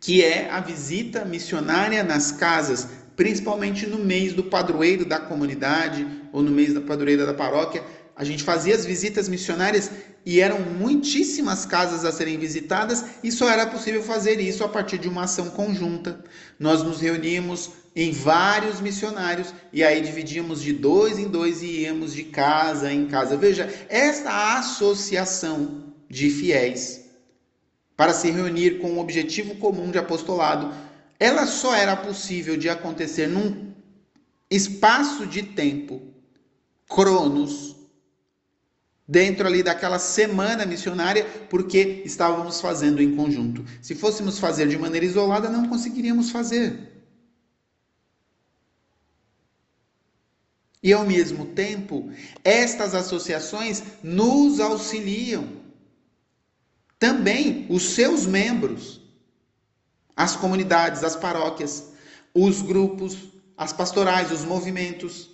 que 0.00 0.24
é 0.24 0.50
a 0.50 0.60
visita 0.60 1.24
missionária 1.24 2.02
nas 2.02 2.32
casas, 2.32 2.88
principalmente 3.14 3.86
no 3.86 3.98
mês 3.98 4.32
do 4.32 4.42
padroeiro 4.42 5.04
da 5.04 5.20
comunidade 5.20 6.06
ou 6.32 6.42
no 6.42 6.50
mês 6.50 6.72
da 6.72 6.80
padroeira 6.80 7.26
da 7.26 7.34
paróquia, 7.34 7.84
a 8.16 8.24
gente 8.24 8.42
fazia 8.42 8.74
as 8.74 8.84
visitas 8.84 9.28
missionárias 9.28 9.90
e 10.24 10.40
eram 10.40 10.60
muitíssimas 10.60 11.64
casas 11.64 12.04
a 12.04 12.12
serem 12.12 12.38
visitadas 12.38 13.04
e 13.22 13.30
só 13.30 13.48
era 13.48 13.66
possível 13.66 14.02
fazer 14.02 14.40
isso 14.40 14.62
a 14.64 14.68
partir 14.68 14.98
de 14.98 15.08
uma 15.08 15.24
ação 15.24 15.50
conjunta. 15.50 16.22
Nós 16.58 16.82
nos 16.82 17.00
reuníamos 17.00 17.70
em 17.94 18.12
vários 18.12 18.80
missionários 18.80 19.52
e 19.72 19.82
aí 19.82 20.00
dividíamos 20.00 20.62
de 20.62 20.72
dois 20.72 21.18
em 21.18 21.28
dois 21.28 21.62
e 21.62 21.82
íamos 21.82 22.14
de 22.14 22.24
casa 22.24 22.92
em 22.92 23.06
casa. 23.06 23.36
Veja, 23.36 23.68
esta 23.88 24.58
associação 24.58 25.91
de 26.12 26.28
fiéis 26.28 27.06
para 27.96 28.12
se 28.12 28.30
reunir 28.30 28.80
com 28.80 28.92
um 28.92 28.98
objetivo 28.98 29.54
comum 29.56 29.90
de 29.90 29.96
apostolado 29.96 30.70
ela 31.18 31.46
só 31.46 31.74
era 31.74 31.96
possível 31.96 32.56
de 32.56 32.68
acontecer 32.68 33.28
num 33.28 33.72
espaço 34.50 35.24
de 35.24 35.42
tempo, 35.42 36.02
cronos, 36.88 37.76
dentro 39.06 39.46
ali 39.46 39.62
daquela 39.62 40.00
semana 40.00 40.66
missionária, 40.66 41.24
porque 41.48 42.02
estávamos 42.04 42.60
fazendo 42.60 43.00
em 43.00 43.14
conjunto. 43.14 43.64
Se 43.80 43.94
fôssemos 43.94 44.40
fazer 44.40 44.66
de 44.68 44.76
maneira 44.76 45.06
isolada, 45.06 45.48
não 45.48 45.68
conseguiríamos 45.68 46.30
fazer. 46.30 46.90
E 50.82 50.92
ao 50.92 51.06
mesmo 51.06 51.46
tempo, 51.46 52.10
estas 52.42 52.96
associações 52.96 53.80
nos 54.02 54.58
auxiliam. 54.58 55.61
Também 57.02 57.66
os 57.68 57.94
seus 57.94 58.26
membros, 58.26 59.00
as 60.16 60.36
comunidades, 60.36 61.02
as 61.02 61.16
paróquias, 61.16 61.88
os 62.32 62.62
grupos, 62.62 63.18
as 63.56 63.72
pastorais, 63.72 64.30
os 64.30 64.44
movimentos, 64.44 65.28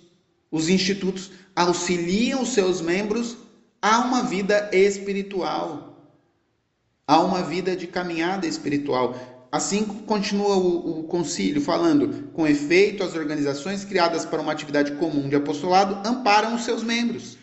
os 0.49 0.67
institutos 0.67 1.29
auxiliam 1.55 2.41
os 2.41 2.55
seus 2.55 2.81
membros 2.81 3.37
a 3.79 3.99
uma 3.99 4.23
vida 4.23 4.67
espiritual, 4.73 6.11
a 7.05 7.19
uma 7.19 7.43
vida 7.43 7.75
de 7.75 7.85
caminhada 7.85 8.47
espiritual. 8.47 9.15
Assim 9.51 9.85
continua 9.85 10.55
o, 10.55 11.01
o 11.01 11.03
concílio 11.03 11.61
falando: 11.61 12.31
com 12.33 12.47
efeito, 12.47 13.03
as 13.03 13.13
organizações 13.13 13.85
criadas 13.85 14.25
para 14.25 14.41
uma 14.41 14.53
atividade 14.53 14.93
comum 14.93 15.29
de 15.29 15.35
apostolado 15.35 15.99
amparam 16.03 16.55
os 16.55 16.65
seus 16.65 16.81
membros 16.81 17.37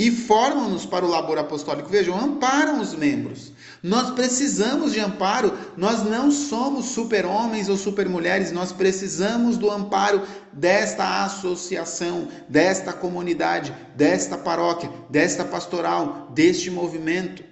e 0.00 0.10
formam-nos 0.10 0.86
para 0.86 1.04
o 1.04 1.10
labor 1.10 1.36
apostólico. 1.36 1.90
Vejam, 1.90 2.18
amparam 2.18 2.80
os 2.80 2.94
membros. 2.94 3.52
Nós 3.82 4.12
precisamos 4.12 4.94
de 4.94 5.00
amparo, 5.00 5.52
nós 5.76 6.02
não 6.02 6.30
somos 6.30 6.86
super-homens 6.86 7.68
ou 7.68 7.76
super-mulheres, 7.76 8.50
nós 8.50 8.72
precisamos 8.72 9.58
do 9.58 9.70
amparo 9.70 10.22
desta 10.54 11.22
associação, 11.22 12.28
desta 12.48 12.94
comunidade, 12.94 13.76
desta 13.94 14.38
paróquia, 14.38 14.90
desta 15.10 15.44
pastoral, 15.44 16.30
deste 16.34 16.70
movimento. 16.70 17.44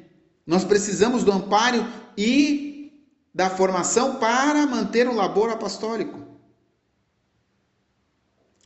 Nós 0.47 0.65
precisamos 0.65 1.23
do 1.25 1.31
amparo 1.31 1.87
e 2.17 2.95
da 3.35 3.51
formação 3.51 4.15
para 4.15 4.67
manter 4.67 5.07
o 5.07 5.15
labor 5.15 5.51
apostólico. 5.51 6.28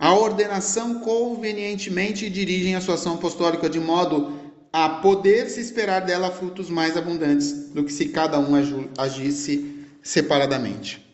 A 0.03 0.13
ordenação 0.13 0.99
convenientemente 0.99 2.29
dirigem 2.29 2.75
a 2.75 2.81
sua 2.81 2.97
ação 2.97 3.15
apostólica 3.15 3.71
de 3.71 3.79
modo 3.79 4.37
a 4.73 4.89
poder 4.89 5.49
se 5.49 5.61
esperar 5.61 6.01
dela 6.01 6.33
frutos 6.33 6.69
mais 6.69 6.97
abundantes 6.97 7.69
do 7.69 7.85
que 7.85 7.93
se 7.93 8.09
cada 8.09 8.37
um 8.37 8.51
agisse 8.99 9.87
separadamente. 10.03 11.07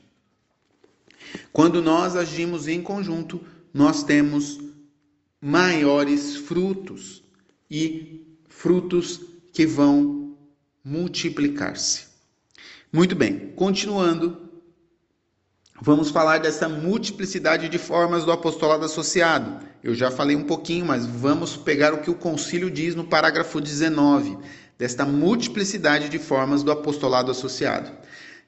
Quando 1.52 1.82
nós 1.82 2.16
agimos 2.16 2.66
em 2.66 2.80
conjunto, 2.80 3.42
nós 3.74 4.02
temos 4.02 4.58
maiores 5.38 6.36
frutos 6.36 7.22
e 7.70 8.38
frutos 8.48 9.20
que 9.52 9.66
vão 9.66 10.34
multiplicar-se. 10.82 12.06
Muito 12.90 13.14
bem, 13.14 13.52
continuando, 13.54 14.47
vamos 15.80 16.10
falar 16.10 16.38
dessa 16.38 16.68
multiplicidade 16.68 17.68
de 17.68 17.78
formas 17.78 18.24
do 18.24 18.32
apostolado 18.32 18.84
associado. 18.84 19.66
Eu 19.82 19.94
já 19.94 20.10
falei 20.10 20.36
um 20.36 20.44
pouquinho, 20.44 20.86
mas 20.86 21.06
vamos 21.06 21.56
pegar 21.56 21.94
o 21.94 21.98
que 21.98 22.10
o 22.10 22.14
concílio 22.14 22.70
diz 22.70 22.94
no 22.94 23.04
parágrafo 23.04 23.60
19, 23.60 24.36
desta 24.76 25.04
multiplicidade 25.04 26.08
de 26.08 26.18
formas 26.18 26.62
do 26.62 26.72
apostolado 26.72 27.30
associado. 27.30 27.90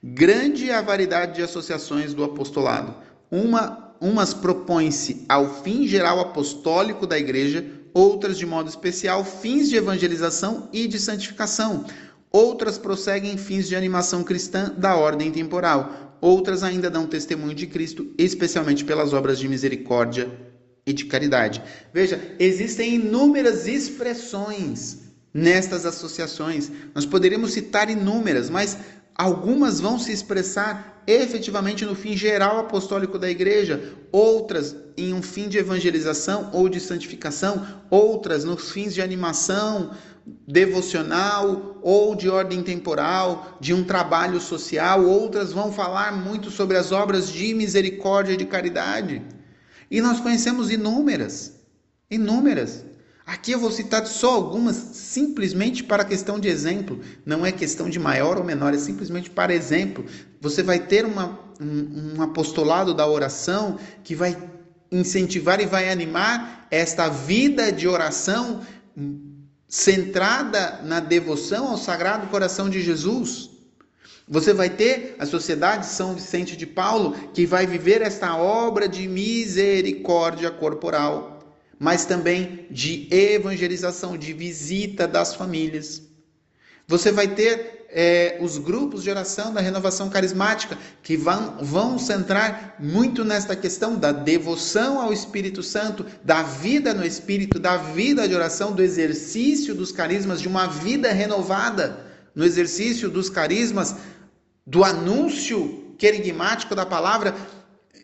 Grande 0.03 0.71
a 0.71 0.83
variedade 0.83 1.37
de 1.37 1.43
associações 1.43 2.15
do 2.15 2.25
apostolado. 2.25 2.95
Uma, 3.31 3.95
umas 4.01 4.35
propõem-se 4.35 5.25
ao 5.29 5.63
fim 5.63 5.87
geral 5.87 6.19
apostólico 6.21 7.07
da 7.07 7.19
igreja, 7.19 7.65
outras 7.93 8.39
de 8.39 8.47
modo 8.47 8.69
especial 8.69 9.25
fins 9.25 9.69
de 9.69 9.77
evangelização 9.77 10.69
e 10.73 10.87
de 10.87 10.99
santificação 10.99 11.85
Outras 12.33 12.79
prosseguem 12.79 13.37
fins 13.37 13.69
de 13.69 13.75
animação 13.75 14.23
cristã 14.23 14.73
da 14.77 14.95
ordem 14.95 15.31
temporal. 15.33 16.17
Outras 16.21 16.63
ainda 16.63 16.89
dão 16.89 17.07
testemunho 17.07 17.55
de 17.55 17.67
Cristo, 17.67 18.13
especialmente 18.17 18.85
pelas 18.85 19.13
obras 19.13 19.39
de 19.39 19.49
misericórdia 19.49 20.31
e 20.87 20.93
de 20.93 21.07
caridade. 21.07 21.63
Veja, 21.93 22.21
existem 22.39 22.95
inúmeras 22.95 23.67
expressões 23.67 24.99
nestas 25.35 25.85
associações. 25.85 26.71
Nós 26.95 27.07
poderíamos 27.07 27.53
citar 27.53 27.91
inúmeras, 27.91 28.49
mas 28.49 28.79
algumas 29.15 29.81
vão 29.81 29.99
se 29.99 30.13
expressar 30.13 31.03
efetivamente 31.07 31.85
no 31.85 31.95
fim 31.95 32.17
geral 32.17 32.59
apostólico 32.59 33.19
da 33.19 33.29
igreja, 33.29 33.95
outras 34.13 34.77
em 34.97 35.13
um 35.13 35.23
fim 35.23 35.49
de 35.49 35.59
evangelização 35.59 36.51
ou 36.53 36.69
de 36.69 36.79
santificação, 36.79 37.67
outras 37.89 38.45
nos 38.45 38.71
fins 38.71 38.95
de 38.95 39.03
animação 39.03 39.91
devocional 40.47 41.79
ou 41.83 42.15
de 42.15 42.29
ordem 42.29 42.63
temporal, 42.63 43.57
de 43.61 43.73
um 43.73 43.85
trabalho 43.85 44.41
social, 44.41 45.05
outras 45.05 45.53
vão 45.53 45.73
falar 45.73 46.13
muito 46.13 46.51
sobre 46.51 46.77
as 46.77 46.93
obras 46.93 47.31
de 47.31 47.55
misericórdia 47.55 48.35
e 48.35 48.37
de 48.37 48.45
caridade. 48.45 49.23
E 49.91 50.01
nós 50.01 50.21
conhecemos 50.21 50.71
inúmeras, 50.71 51.55
inúmeras. 52.11 52.85
Aqui 53.27 53.53
eu 53.53 53.61
vou 53.61 53.71
citar 53.71 54.07
só 54.07 54.35
algumas, 54.35 54.77
simplesmente 54.77 55.85
para 55.85 56.05
questão 56.05 56.39
de 56.39 56.49
exemplo. 56.49 57.01
Não 57.25 57.47
é 57.47 57.53
questão 57.53 57.89
de 57.89 57.99
maior 57.99 58.37
ou 58.39 58.45
menor, 58.45 58.75
é 58.75 58.79
simplesmente 58.79 59.31
para 59.31 59.55
exemplo. 59.55 60.05
Você 60.41 60.63
vai 60.63 60.81
ter 60.81 61.05
uma, 61.05 61.39
um, 61.61 62.17
um 62.17 62.23
apostolado 62.23 62.93
da 62.93 63.07
oração 63.07 63.79
que 64.03 64.15
vai 64.15 64.37
incentivar 64.91 65.61
e 65.61 65.67
vai 65.67 65.91
animar 65.91 66.67
esta 66.71 67.09
vida 67.09 67.71
de 67.71 67.87
oração 67.87 68.63
centrada 69.71 70.81
na 70.83 70.99
devoção 70.99 71.69
ao 71.69 71.79
Sagrado 71.79 72.27
Coração 72.27 72.69
de 72.69 72.83
Jesus. 72.83 73.49
Você 74.27 74.53
vai 74.53 74.69
ter 74.69 75.15
a 75.19 75.25
Sociedade 75.25 75.87
São 75.87 76.15
Vicente 76.15 76.57
de 76.57 76.67
Paulo, 76.67 77.13
que 77.33 77.47
vai 77.47 77.67
viver 77.67 78.03
esta 78.03 78.37
obra 78.37 78.89
de 78.89 79.07
misericórdia 79.07 80.51
corporal, 80.51 81.57
mas 81.79 82.05
também 82.05 82.67
de 82.69 83.09
evangelização, 83.13 84.19
de 84.19 84.33
visita 84.33 85.07
das 85.07 85.35
famílias. 85.37 86.03
Você 86.89 87.13
vai 87.13 87.29
ter 87.29 87.80
é, 87.93 88.39
os 88.41 88.57
grupos 88.57 89.03
de 89.03 89.11
oração 89.11 89.53
da 89.53 89.61
renovação 89.61 90.09
carismática, 90.09 90.79
que 91.03 91.17
vão, 91.17 91.59
vão 91.61 91.99
centrar 91.99 92.77
muito 92.79 93.25
nesta 93.25 93.57
questão 93.57 93.97
da 93.97 94.13
devoção 94.13 95.01
ao 95.01 95.13
Espírito 95.13 95.63
Santo, 95.63 96.07
da 96.25 96.43
vida 96.43 96.95
no 96.95 97.05
Espírito, 97.05 97.59
da 97.59 97.77
vida 97.77 98.29
de 98.29 98.35
oração, 98.35 98.73
do 98.73 98.83
exercício 98.83 99.75
dos 99.75 99.91
carismas, 99.91 100.41
de 100.41 100.49
uma 100.49 100.67
vida 100.67 101.13
renovada, 101.13 102.07
no 102.35 102.45
exercício 102.45 103.11
dos 103.11 103.29
carismas, 103.29 103.97
do 104.65 104.85
anúncio 104.85 105.95
querigmático 105.99 106.77
da 106.77 106.87
palavra. 106.87 107.35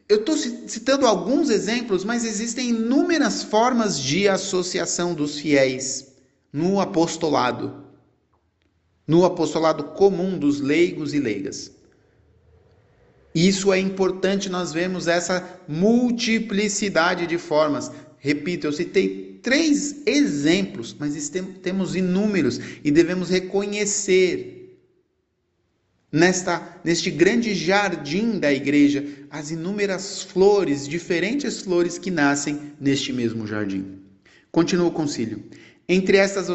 Eu 0.08 0.18
estou 0.18 0.36
citando 0.36 1.06
alguns 1.06 1.48
exemplos, 1.48 2.04
mas 2.04 2.24
existem 2.24 2.70
inúmeras 2.70 3.44
formas 3.44 4.00
de 4.00 4.28
associação 4.28 5.14
dos 5.14 5.38
fiéis 5.38 6.08
no 6.52 6.80
apostolado 6.80 7.85
no 9.06 9.24
apostolado 9.24 9.84
comum 9.84 10.38
dos 10.38 10.60
leigos 10.60 11.14
e 11.14 11.20
leigas. 11.20 11.70
Isso 13.34 13.72
é 13.72 13.78
importante 13.78 14.48
nós 14.48 14.72
vemos 14.72 15.06
essa 15.06 15.60
multiplicidade 15.68 17.26
de 17.26 17.36
formas. 17.36 17.90
Repito, 18.18 18.66
eu 18.66 18.72
citei 18.72 19.38
três 19.42 20.06
exemplos, 20.06 20.96
mas 20.98 21.30
temos 21.62 21.94
inúmeros 21.94 22.58
e 22.82 22.90
devemos 22.90 23.28
reconhecer 23.28 24.80
nesta 26.10 26.80
neste 26.82 27.10
grande 27.10 27.54
jardim 27.54 28.38
da 28.38 28.50
igreja 28.52 29.06
as 29.30 29.50
inúmeras 29.50 30.22
flores, 30.22 30.88
diferentes 30.88 31.60
flores 31.60 31.98
que 31.98 32.10
nascem 32.10 32.72
neste 32.80 33.12
mesmo 33.12 33.46
jardim. 33.46 33.98
Continua 34.50 34.86
o 34.86 34.92
concílio. 34.92 35.44
Entre 35.88 36.16
estas 36.16 36.50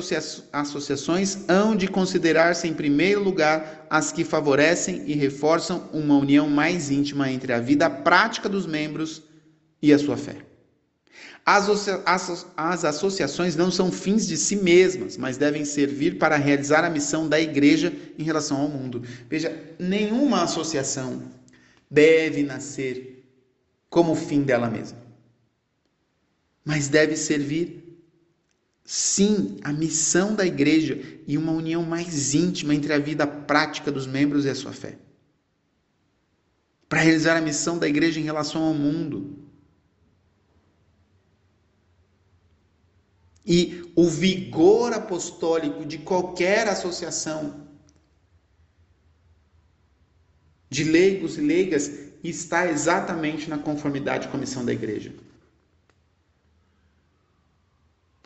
associações, 0.52 1.46
hão 1.48 1.74
de 1.74 1.88
considerar-se 1.88 2.68
em 2.68 2.74
primeiro 2.74 3.24
lugar 3.24 3.88
as 3.90 4.12
que 4.12 4.26
favorecem 4.26 5.04
e 5.06 5.14
reforçam 5.14 5.90
uma 5.94 6.18
união 6.18 6.50
mais 6.50 6.92
íntima 6.92 7.32
entre 7.32 7.54
a 7.54 7.60
vida 7.60 7.90
prática 7.90 8.50
dos 8.50 8.66
membros 8.66 9.24
e 9.82 9.94
a 9.94 9.98
sua 10.00 10.18
fé. 10.18 10.36
As, 11.46 11.68
as, 12.56 12.86
associações 12.86 13.56
não 13.56 13.72
são 13.72 13.92
fins 13.92 14.28
de 14.28 14.38
si 14.38 14.56
mesmas, 14.56 15.18
mas 15.18 15.38
devem 15.38 15.64
servir 15.64 16.18
para 16.20 16.36
realizar 16.36 16.84
a 16.84 16.90
missão 16.90 17.28
da 17.28 17.40
igreja 17.40 17.92
em 18.20 18.24
relação 18.24 18.62
ao 18.62 18.68
mundo. 18.68 19.02
Veja, 19.30 19.58
nenhuma 19.80 20.44
associação 20.44 21.24
deve 21.90 22.44
nascer 22.44 23.26
como 23.90 24.14
fim 24.14 24.44
dela 24.44 24.70
mesma, 24.70 25.00
mas 26.64 26.88
deve 26.88 27.18
servir 27.18 27.81
sim 28.94 29.56
a 29.64 29.72
missão 29.72 30.36
da 30.36 30.46
igreja 30.46 31.00
e 31.26 31.38
uma 31.38 31.54
união 31.54 31.82
mais 31.82 32.34
íntima 32.36 32.76
entre 32.76 32.92
a 32.92 33.00
vida 33.00 33.26
prática 33.26 33.90
dos 33.90 34.06
membros 34.06 34.44
e 34.44 34.50
a 34.50 34.56
sua 34.56 34.74
fé. 34.74 34.98
para 36.90 37.00
realizar 37.00 37.38
a 37.38 37.42
missão 37.42 37.78
da 37.80 37.88
igreja 37.88 38.20
em 38.20 38.24
relação 38.24 38.64
ao 38.64 38.74
mundo. 38.74 39.48
E 43.46 43.90
o 43.96 44.10
vigor 44.10 44.92
apostólico 44.92 45.86
de 45.86 46.00
qualquer 46.00 46.68
associação 46.68 47.66
de 50.70 50.84
leigos 50.84 51.38
e 51.38 51.42
leigas 51.42 51.90
está 52.22 52.68
exatamente 52.70 53.50
na 53.50 53.58
conformidade 53.58 54.28
com 54.28 54.36
a 54.36 54.40
missão 54.42 54.66
da 54.66 54.74
igreja. 54.74 55.16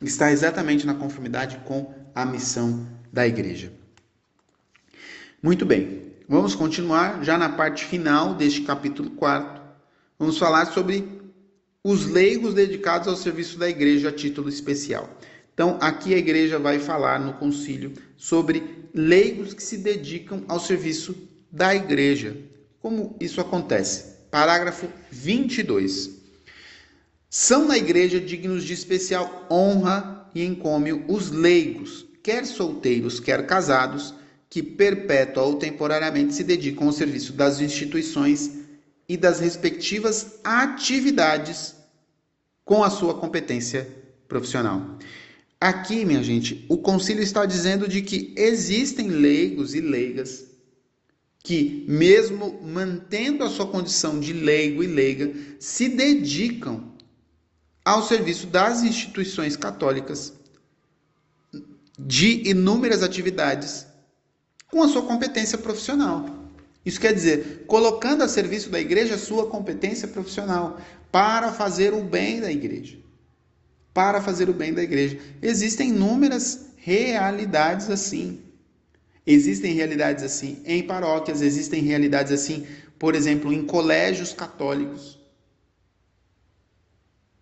Está 0.01 0.31
exatamente 0.31 0.86
na 0.86 0.93
conformidade 0.93 1.58
com 1.65 1.93
a 2.13 2.25
missão 2.25 2.88
da 3.12 3.25
igreja. 3.25 3.71
Muito 5.41 5.65
bem, 5.65 6.13
vamos 6.27 6.53
continuar 6.55 7.23
já 7.23 7.38
na 7.38 7.49
parte 7.49 7.86
final 7.86 8.34
deste 8.36 8.62
capítulo 8.62 9.12
4. 9.12 9.62
Vamos 10.19 10.38
falar 10.38 10.65
sobre 10.65 11.08
os 11.84 12.08
leigos 12.08 12.53
dedicados 12.53 13.08
ao 13.08 13.15
serviço 13.15 13.60
da 13.60 13.69
igreja 13.69 14.10
a 14.10 14.12
título 14.12 14.49
especial. 14.49 15.10
Então, 15.53 15.77
aqui 15.79 16.13
a 16.13 16.17
igreja 16.17 16.60
vai 16.60 16.79
falar 16.79 17.19
no 17.19 17.34
concílio 17.34 17.93
sobre 18.17 18.89
leigos 18.93 19.53
que 19.53 19.63
se 19.63 19.77
dedicam 19.77 20.43
ao 20.47 20.60
serviço 20.60 21.15
da 21.49 21.73
igreja. 21.73 22.36
Como 22.81 23.15
isso 23.21 23.39
acontece? 23.39 24.15
Parágrafo 24.29 24.89
22. 25.12 26.14
São 27.37 27.67
na 27.67 27.77
igreja 27.77 28.17
dignos 28.17 28.63
de 28.63 28.71
especial 28.71 29.45
honra 29.51 30.25
e 30.33 30.41
encômio 30.41 31.03
os 31.05 31.31
leigos, 31.31 32.05
quer 32.23 32.45
solteiros, 32.45 33.19
quer 33.19 33.45
casados, 33.45 34.13
que 34.49 34.63
perpétua 34.63 35.43
ou 35.43 35.55
temporariamente 35.55 36.33
se 36.33 36.45
dedicam 36.45 36.87
ao 36.87 36.93
serviço 36.93 37.33
das 37.33 37.59
instituições 37.59 38.51
e 39.09 39.17
das 39.17 39.41
respectivas 39.41 40.39
atividades 40.45 41.75
com 42.63 42.81
a 42.81 42.89
sua 42.89 43.15
competência 43.15 43.85
profissional. 44.29 44.97
Aqui, 45.59 46.05
minha 46.05 46.23
gente, 46.23 46.65
o 46.69 46.77
concílio 46.77 47.21
está 47.21 47.45
dizendo 47.45 47.85
de 47.85 48.01
que 48.01 48.33
existem 48.37 49.09
leigos 49.09 49.75
e 49.75 49.81
leigas 49.81 50.45
que, 51.43 51.83
mesmo 51.85 52.61
mantendo 52.63 53.43
a 53.43 53.49
sua 53.49 53.67
condição 53.67 54.21
de 54.21 54.31
leigo 54.31 54.81
e 54.81 54.87
leiga, 54.87 55.33
se 55.59 55.89
dedicam 55.89 56.94
ao 57.85 58.01
serviço 58.01 58.47
das 58.47 58.81
instituições 58.81 59.55
católicas 59.55 60.33
de 61.99 62.49
inúmeras 62.49 63.03
atividades 63.03 63.85
com 64.71 64.81
a 64.81 64.89
sua 64.89 65.03
competência 65.03 65.59
profissional. 65.59 66.25
Isso 66.83 66.99
quer 66.99 67.13
dizer, 67.13 67.63
colocando 67.67 68.23
a 68.23 68.27
serviço 68.27 68.69
da 68.69 68.79
igreja 68.79 69.15
a 69.15 69.19
sua 69.19 69.47
competência 69.47 70.07
profissional 70.07 70.81
para 71.11 71.53
fazer 71.53 71.93
o 71.93 72.03
bem 72.03 72.41
da 72.41 72.51
igreja. 72.51 72.97
Para 73.93 74.19
fazer 74.21 74.49
o 74.49 74.53
bem 74.53 74.73
da 74.73 74.83
igreja. 74.83 75.19
Existem 75.41 75.89
inúmeras 75.89 76.65
realidades 76.77 77.89
assim. 77.89 78.41
Existem 79.25 79.73
realidades 79.73 80.23
assim 80.23 80.61
em 80.65 80.83
paróquias, 80.83 81.41
existem 81.41 81.81
realidades 81.81 82.31
assim, 82.31 82.67
por 82.99 83.15
exemplo, 83.15 83.53
em 83.53 83.65
colégios 83.65 84.33
católicos 84.33 85.14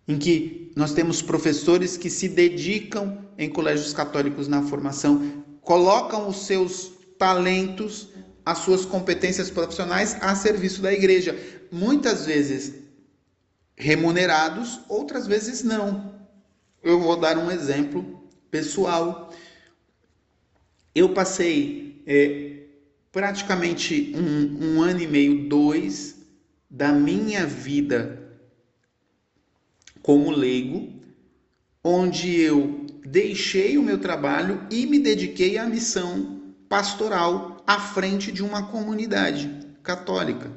em 0.06 0.18
que 0.18 0.70
nós 0.76 0.92
temos 0.92 1.22
professores 1.22 1.96
que 1.96 2.10
se 2.10 2.28
dedicam 2.28 3.18
em 3.38 3.48
colégios 3.48 3.92
católicos 3.92 4.48
na 4.48 4.62
formação, 4.62 5.44
colocam 5.60 6.28
os 6.28 6.46
seus 6.46 6.92
talentos, 7.18 8.08
as 8.44 8.58
suas 8.58 8.84
competências 8.84 9.50
profissionais 9.50 10.16
a 10.20 10.34
serviço 10.34 10.82
da 10.82 10.92
igreja, 10.92 11.38
muitas 11.70 12.26
vezes 12.26 12.74
remunerados, 13.76 14.80
outras 14.88 15.26
vezes 15.26 15.62
não. 15.62 16.14
Eu 16.82 17.00
vou 17.00 17.16
dar 17.16 17.38
um 17.38 17.50
exemplo 17.50 18.28
pessoal. 18.50 19.32
Eu 20.94 21.14
passei 21.14 22.02
é, 22.06 22.66
praticamente 23.10 24.12
um, 24.14 24.76
um 24.76 24.82
ano 24.82 25.00
e 25.00 25.06
meio, 25.06 25.48
dois, 25.48 26.16
da 26.68 26.92
minha 26.92 27.46
vida 27.46 28.23
como 30.04 30.30
leigo, 30.30 30.92
onde 31.82 32.38
eu 32.38 32.84
deixei 33.06 33.78
o 33.78 33.82
meu 33.82 33.96
trabalho 33.96 34.60
e 34.70 34.84
me 34.84 34.98
dediquei 34.98 35.56
à 35.56 35.64
missão 35.64 36.42
pastoral 36.68 37.64
à 37.66 37.80
frente 37.80 38.30
de 38.30 38.42
uma 38.42 38.66
comunidade 38.66 39.50
católica. 39.82 40.52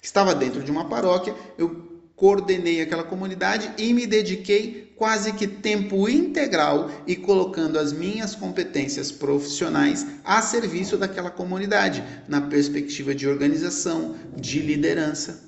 Estava 0.00 0.32
dentro 0.32 0.62
de 0.62 0.70
uma 0.70 0.88
paróquia, 0.88 1.34
eu 1.58 2.04
coordenei 2.14 2.80
aquela 2.80 3.02
comunidade 3.02 3.68
e 3.76 3.92
me 3.92 4.06
dediquei 4.06 4.94
quase 4.94 5.32
que 5.32 5.48
tempo 5.48 6.08
integral 6.08 6.88
e 7.04 7.16
colocando 7.16 7.76
as 7.76 7.92
minhas 7.92 8.36
competências 8.36 9.10
profissionais 9.10 10.06
a 10.24 10.40
serviço 10.40 10.96
daquela 10.96 11.32
comunidade, 11.32 12.04
na 12.28 12.40
perspectiva 12.42 13.12
de 13.12 13.26
organização, 13.26 14.14
de 14.36 14.60
liderança 14.60 15.45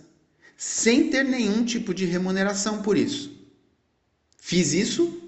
sem 0.59 1.09
ter 1.09 1.25
nenhum 1.25 1.65
tipo 1.65 1.95
de 1.95 2.05
remuneração 2.05 2.83
por 2.83 2.99
isso. 2.99 3.33
Fiz 4.37 4.73
isso 4.73 5.23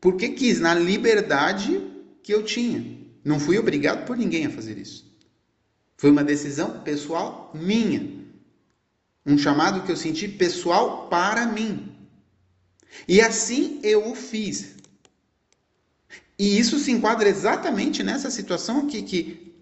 porque 0.00 0.30
quis, 0.30 0.58
na 0.58 0.74
liberdade 0.74 1.80
que 2.22 2.32
eu 2.32 2.42
tinha. 2.42 2.98
Não 3.22 3.38
fui 3.38 3.58
obrigado 3.58 4.06
por 4.06 4.16
ninguém 4.16 4.46
a 4.46 4.50
fazer 4.50 4.78
isso. 4.78 5.06
Foi 5.98 6.10
uma 6.10 6.24
decisão 6.24 6.80
pessoal 6.80 7.52
minha. 7.54 8.24
Um 9.26 9.36
chamado 9.36 9.82
que 9.82 9.92
eu 9.92 9.96
senti 9.96 10.26
pessoal 10.26 11.06
para 11.08 11.46
mim. 11.46 11.94
E 13.06 13.20
assim 13.20 13.78
eu 13.82 14.10
o 14.10 14.14
fiz. 14.14 14.74
E 16.38 16.58
isso 16.58 16.78
se 16.78 16.90
enquadra 16.90 17.28
exatamente 17.28 18.02
nessa 18.02 18.30
situação 18.30 18.78
aqui 18.78 19.02
que 19.02 19.52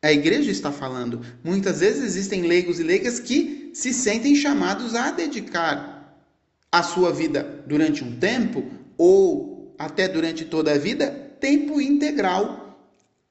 a 0.00 0.12
igreja 0.12 0.52
está 0.52 0.70
falando. 0.70 1.20
Muitas 1.42 1.80
vezes 1.80 2.04
existem 2.04 2.42
leigos 2.42 2.78
e 2.78 2.84
leigas 2.84 3.18
que 3.18 3.59
se 3.72 3.92
sentem 3.92 4.34
chamados 4.34 4.94
a 4.94 5.10
dedicar 5.10 6.26
a 6.70 6.82
sua 6.82 7.12
vida 7.12 7.64
durante 7.66 8.04
um 8.04 8.16
tempo 8.16 8.64
ou 8.96 9.74
até 9.78 10.06
durante 10.06 10.44
toda 10.44 10.72
a 10.72 10.78
vida 10.78 11.10
tempo 11.40 11.80
integral 11.80 12.78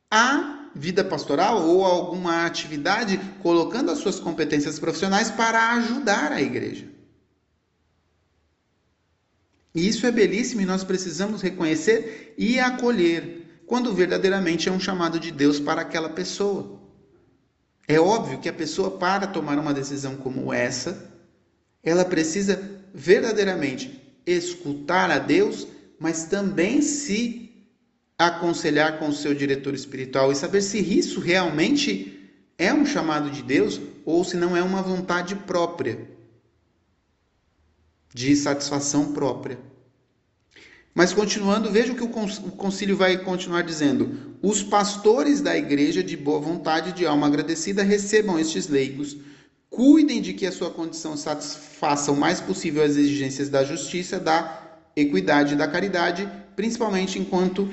à 0.10 0.72
vida 0.76 1.04
pastoral 1.04 1.68
ou 1.68 1.86
a 1.86 1.90
alguma 1.90 2.46
atividade, 2.46 3.20
colocando 3.42 3.92
as 3.92 4.00
suas 4.00 4.20
competências 4.20 4.80
profissionais 4.80 5.30
para 5.30 5.74
ajudar 5.74 6.32
a 6.32 6.42
igreja. 6.42 6.88
E 9.74 9.88
isso 9.88 10.06
é 10.08 10.12
belíssimo 10.12 10.62
e 10.62 10.66
nós 10.66 10.84
precisamos 10.84 11.42
reconhecer 11.42 12.34
e 12.38 12.60
acolher 12.60 13.64
quando 13.68 13.94
verdadeiramente 13.94 14.68
é 14.68 14.72
um 14.72 14.80
chamado 14.80 15.20
de 15.20 15.32
Deus 15.32 15.60
para 15.60 15.82
aquela 15.82 16.10
pessoa. 16.10 16.80
É 17.92 18.00
óbvio 18.00 18.38
que 18.38 18.48
a 18.48 18.54
pessoa, 18.54 18.92
para 19.00 19.26
tomar 19.26 19.58
uma 19.58 19.74
decisão 19.74 20.16
como 20.16 20.54
essa, 20.54 21.12
ela 21.82 22.06
precisa 22.06 22.80
verdadeiramente 22.94 24.00
escutar 24.28 25.10
a 25.10 25.18
Deus, 25.18 25.68
mas 26.00 26.26
também 26.26 26.84
se 26.84 27.50
aconselhar 28.16 29.00
com 29.00 29.10
o 29.10 29.14
seu 29.14 29.34
diretor 29.34 29.74
espiritual 29.74 30.32
e 30.32 30.36
saber 30.36 30.62
se 30.62 30.78
isso 30.78 31.20
realmente 31.20 32.32
é 32.60 32.72
um 32.72 32.86
chamado 32.86 33.32
de 33.32 33.42
Deus 33.42 33.82
ou 34.06 34.24
se 34.24 34.38
não 34.38 34.56
é 34.56 34.62
uma 34.62 34.84
vontade 34.84 35.36
própria, 35.36 36.08
de 38.14 38.36
satisfação 38.36 39.14
própria. 39.14 39.58
Mas 41.00 41.14
continuando, 41.14 41.72
veja 41.72 41.94
o 41.94 41.96
que 41.96 42.04
o 42.04 42.10
concílio 42.58 42.98
vai 42.98 43.18
continuar 43.20 43.62
dizendo. 43.62 44.36
Os 44.42 44.62
pastores 44.62 45.40
da 45.40 45.58
igreja 45.58 46.04
de 46.04 46.18
boa 46.18 46.42
vontade, 46.42 46.92
de 46.92 47.06
alma 47.06 47.26
agradecida, 47.26 47.84
recebam 47.84 48.38
estes 48.38 48.68
leigos, 48.68 49.16
cuidem 49.70 50.22
de 50.22 50.34
que 50.34 50.46
a 50.46 50.52
sua 50.52 50.70
condição 50.70 51.16
satisfaça 51.16 52.12
o 52.12 52.18
mais 52.18 52.42
possível 52.42 52.84
as 52.84 52.98
exigências 52.98 53.48
da 53.48 53.64
justiça, 53.64 54.20
da 54.20 54.62
equidade 54.94 55.54
e 55.54 55.58
da 55.58 55.70
caridade, 55.70 56.30
principalmente 56.54 57.18
enquanto 57.18 57.70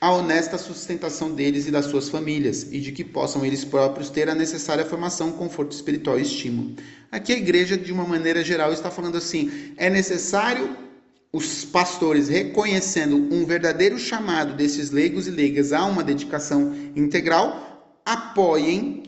a 0.00 0.12
honesta 0.12 0.56
sustentação 0.56 1.32
deles 1.32 1.66
e 1.66 1.72
das 1.72 1.86
suas 1.86 2.08
famílias, 2.08 2.68
e 2.70 2.78
de 2.78 2.92
que 2.92 3.02
possam 3.02 3.44
eles 3.44 3.64
próprios 3.64 4.10
ter 4.10 4.28
a 4.30 4.34
necessária 4.36 4.84
formação, 4.84 5.32
conforto 5.32 5.72
espiritual 5.72 6.20
e 6.20 6.22
estímulo. 6.22 6.76
Aqui 7.10 7.32
a 7.32 7.36
igreja, 7.36 7.76
de 7.76 7.92
uma 7.92 8.04
maneira 8.04 8.44
geral, 8.44 8.72
está 8.72 8.92
falando 8.92 9.18
assim: 9.18 9.72
é 9.76 9.90
necessário 9.90 10.88
os 11.32 11.64
pastores 11.64 12.28
reconhecendo 12.28 13.16
um 13.32 13.44
verdadeiro 13.44 13.98
chamado 13.98 14.54
desses 14.54 14.90
leigos 14.90 15.26
e 15.26 15.30
leigas 15.30 15.72
a 15.72 15.84
uma 15.84 16.02
dedicação 16.02 16.74
integral, 16.96 18.00
apoiem, 18.04 19.04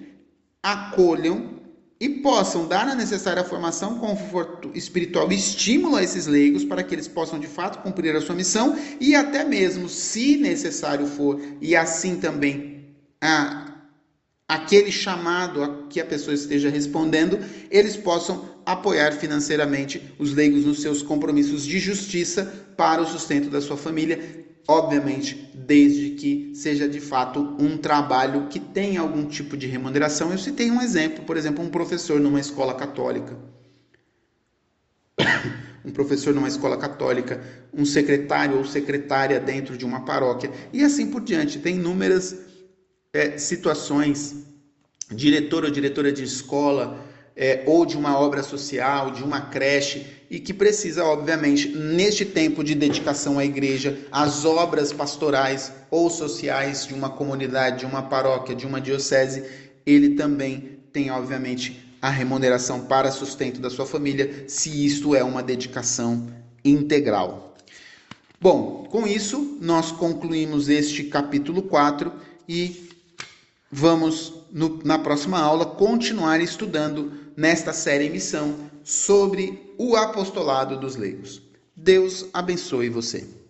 acolham 0.63 1.61
e 1.99 2.09
possam 2.09 2.67
dar 2.67 2.89
a 2.89 2.95
necessária 2.95 3.45
formação, 3.45 3.99
conforto 3.99 4.71
espiritual 4.75 5.31
e 5.31 5.37
estímulo 5.37 5.97
a 5.97 6.03
esses 6.03 6.27
leigos 6.27 6.65
para 6.65 6.83
que 6.83 6.95
eles 6.95 7.09
possam 7.09 7.39
de 7.39 7.47
fato 7.47 7.83
cumprir 7.83 8.15
a 8.15 8.21
sua 8.21 8.35
missão 8.35 8.77
e 9.01 9.15
até 9.15 9.45
mesmo, 9.45 9.89
se 9.89 10.37
necessário 10.37 11.07
for, 11.07 11.41
e 11.61 11.77
assim 11.77 12.17
também 12.17 12.73
a, 13.21 13.62
aquele 14.53 14.93
chamado 14.93 15.63
a 15.63 15.87
que 15.89 15.99
a 15.99 16.05
pessoa 16.05 16.35
esteja 16.35 16.69
respondendo, 16.69 17.39
eles 17.71 17.97
possam 17.97 18.51
apoiar 18.67 19.13
financeiramente 19.13 20.15
os 20.19 20.35
leigos 20.35 20.67
nos 20.67 20.83
seus 20.83 21.03
compromissos 21.03 21.65
de 21.65 21.79
justiça 21.79 22.45
para 22.77 23.01
o 23.01 23.07
sustento 23.07 23.49
da 23.49 23.63
sua 23.63 23.79
família, 23.79 24.45
obviamente, 24.69 25.51
desde 25.55 26.11
que 26.11 26.53
seja 26.55 26.87
de 26.87 27.01
fato 27.01 27.57
um 27.59 27.79
trabalho 27.79 28.49
que 28.49 28.61
tenha 28.61 29.01
algum 29.01 29.25
tipo 29.25 29.57
de 29.57 29.67
remuneração. 29.67 30.31
Eu 30.31 30.39
citei 30.39 30.71
um 30.71 30.83
exemplo, 30.83 31.25
por 31.25 31.39
exemplo, 31.39 31.65
um 31.65 31.71
professor 31.71 32.21
numa 32.21 32.39
escola 32.39 32.75
católica. 32.75 33.35
um 35.83 35.91
professor 35.91 36.35
numa 36.35 36.49
escola 36.49 36.77
católica, 36.77 37.43
um 37.73 37.87
secretário 37.87 38.59
ou 38.59 38.67
secretária 38.67 39.41
dentro 39.41 39.79
de 39.79 39.85
uma 39.87 40.05
paróquia, 40.05 40.51
e 40.75 40.85
assim 40.85 41.07
por 41.07 41.23
diante. 41.23 41.59
Tem 41.59 41.77
inúmeras 41.77 42.52
é, 43.15 43.37
situações, 43.37 44.35
diretor 45.11 45.65
ou 45.65 45.71
diretora 45.71 46.11
de 46.11 46.25
escola, 46.25 46.99
é, 47.37 47.63
ou 47.67 47.85
de 47.85 47.95
uma 47.95 48.19
obra 48.19 48.43
social, 48.43 49.11
de 49.11 49.23
uma 49.23 49.43
creche, 49.43 50.07
e 50.31 50.41
que 50.41 50.55
precisa, 50.55 51.05
obviamente, 51.05 51.69
neste 51.69 52.25
tempo 52.25 52.65
de 52.65 52.75
dedicação 52.75 53.39
à 53.39 53.45
igreja, 53.45 53.99
às 54.11 54.47
obras 54.47 54.95
pastorais 54.95 55.71
ou 55.91 56.09
sociais 56.09 56.87
de 56.87 56.95
uma 56.95 57.11
comunidade, 57.11 57.81
de 57.81 57.85
uma 57.85 58.01
paróquia, 58.01 58.55
de 58.55 58.67
uma 58.67 58.81
diocese, 58.81 59.45
ele 59.85 60.15
também 60.15 60.79
tem, 60.91 61.11
obviamente, 61.11 61.95
a 62.01 62.09
remuneração 62.09 62.87
para 62.87 63.11
sustento 63.11 63.61
da 63.61 63.69
sua 63.69 63.85
família, 63.85 64.45
se 64.49 64.87
isto 64.87 65.15
é 65.15 65.23
uma 65.23 65.43
dedicação 65.43 66.29
integral. 66.65 67.55
Bom, 68.41 68.87
com 68.91 69.07
isso, 69.07 69.59
nós 69.61 69.93
concluímos 69.93 70.71
este 70.71 71.05
capítulo 71.05 71.61
4 71.61 72.11
e 72.49 72.92
vamos, 73.73 74.35
no, 74.53 74.79
na 74.85 74.99
próxima 74.99 75.41
aula, 75.41 75.65
continuar 75.65 76.43
estudando 76.43 77.11
nesta 77.35 77.73
série 77.73 78.11
Missão 78.11 78.55
sobre 78.85 79.75
o 79.79 79.97
apostolado 79.97 80.79
dos 80.79 80.95
leigos. 80.95 81.41
Deus 81.75 82.27
abençoe 82.35 82.91
você. 82.91 83.42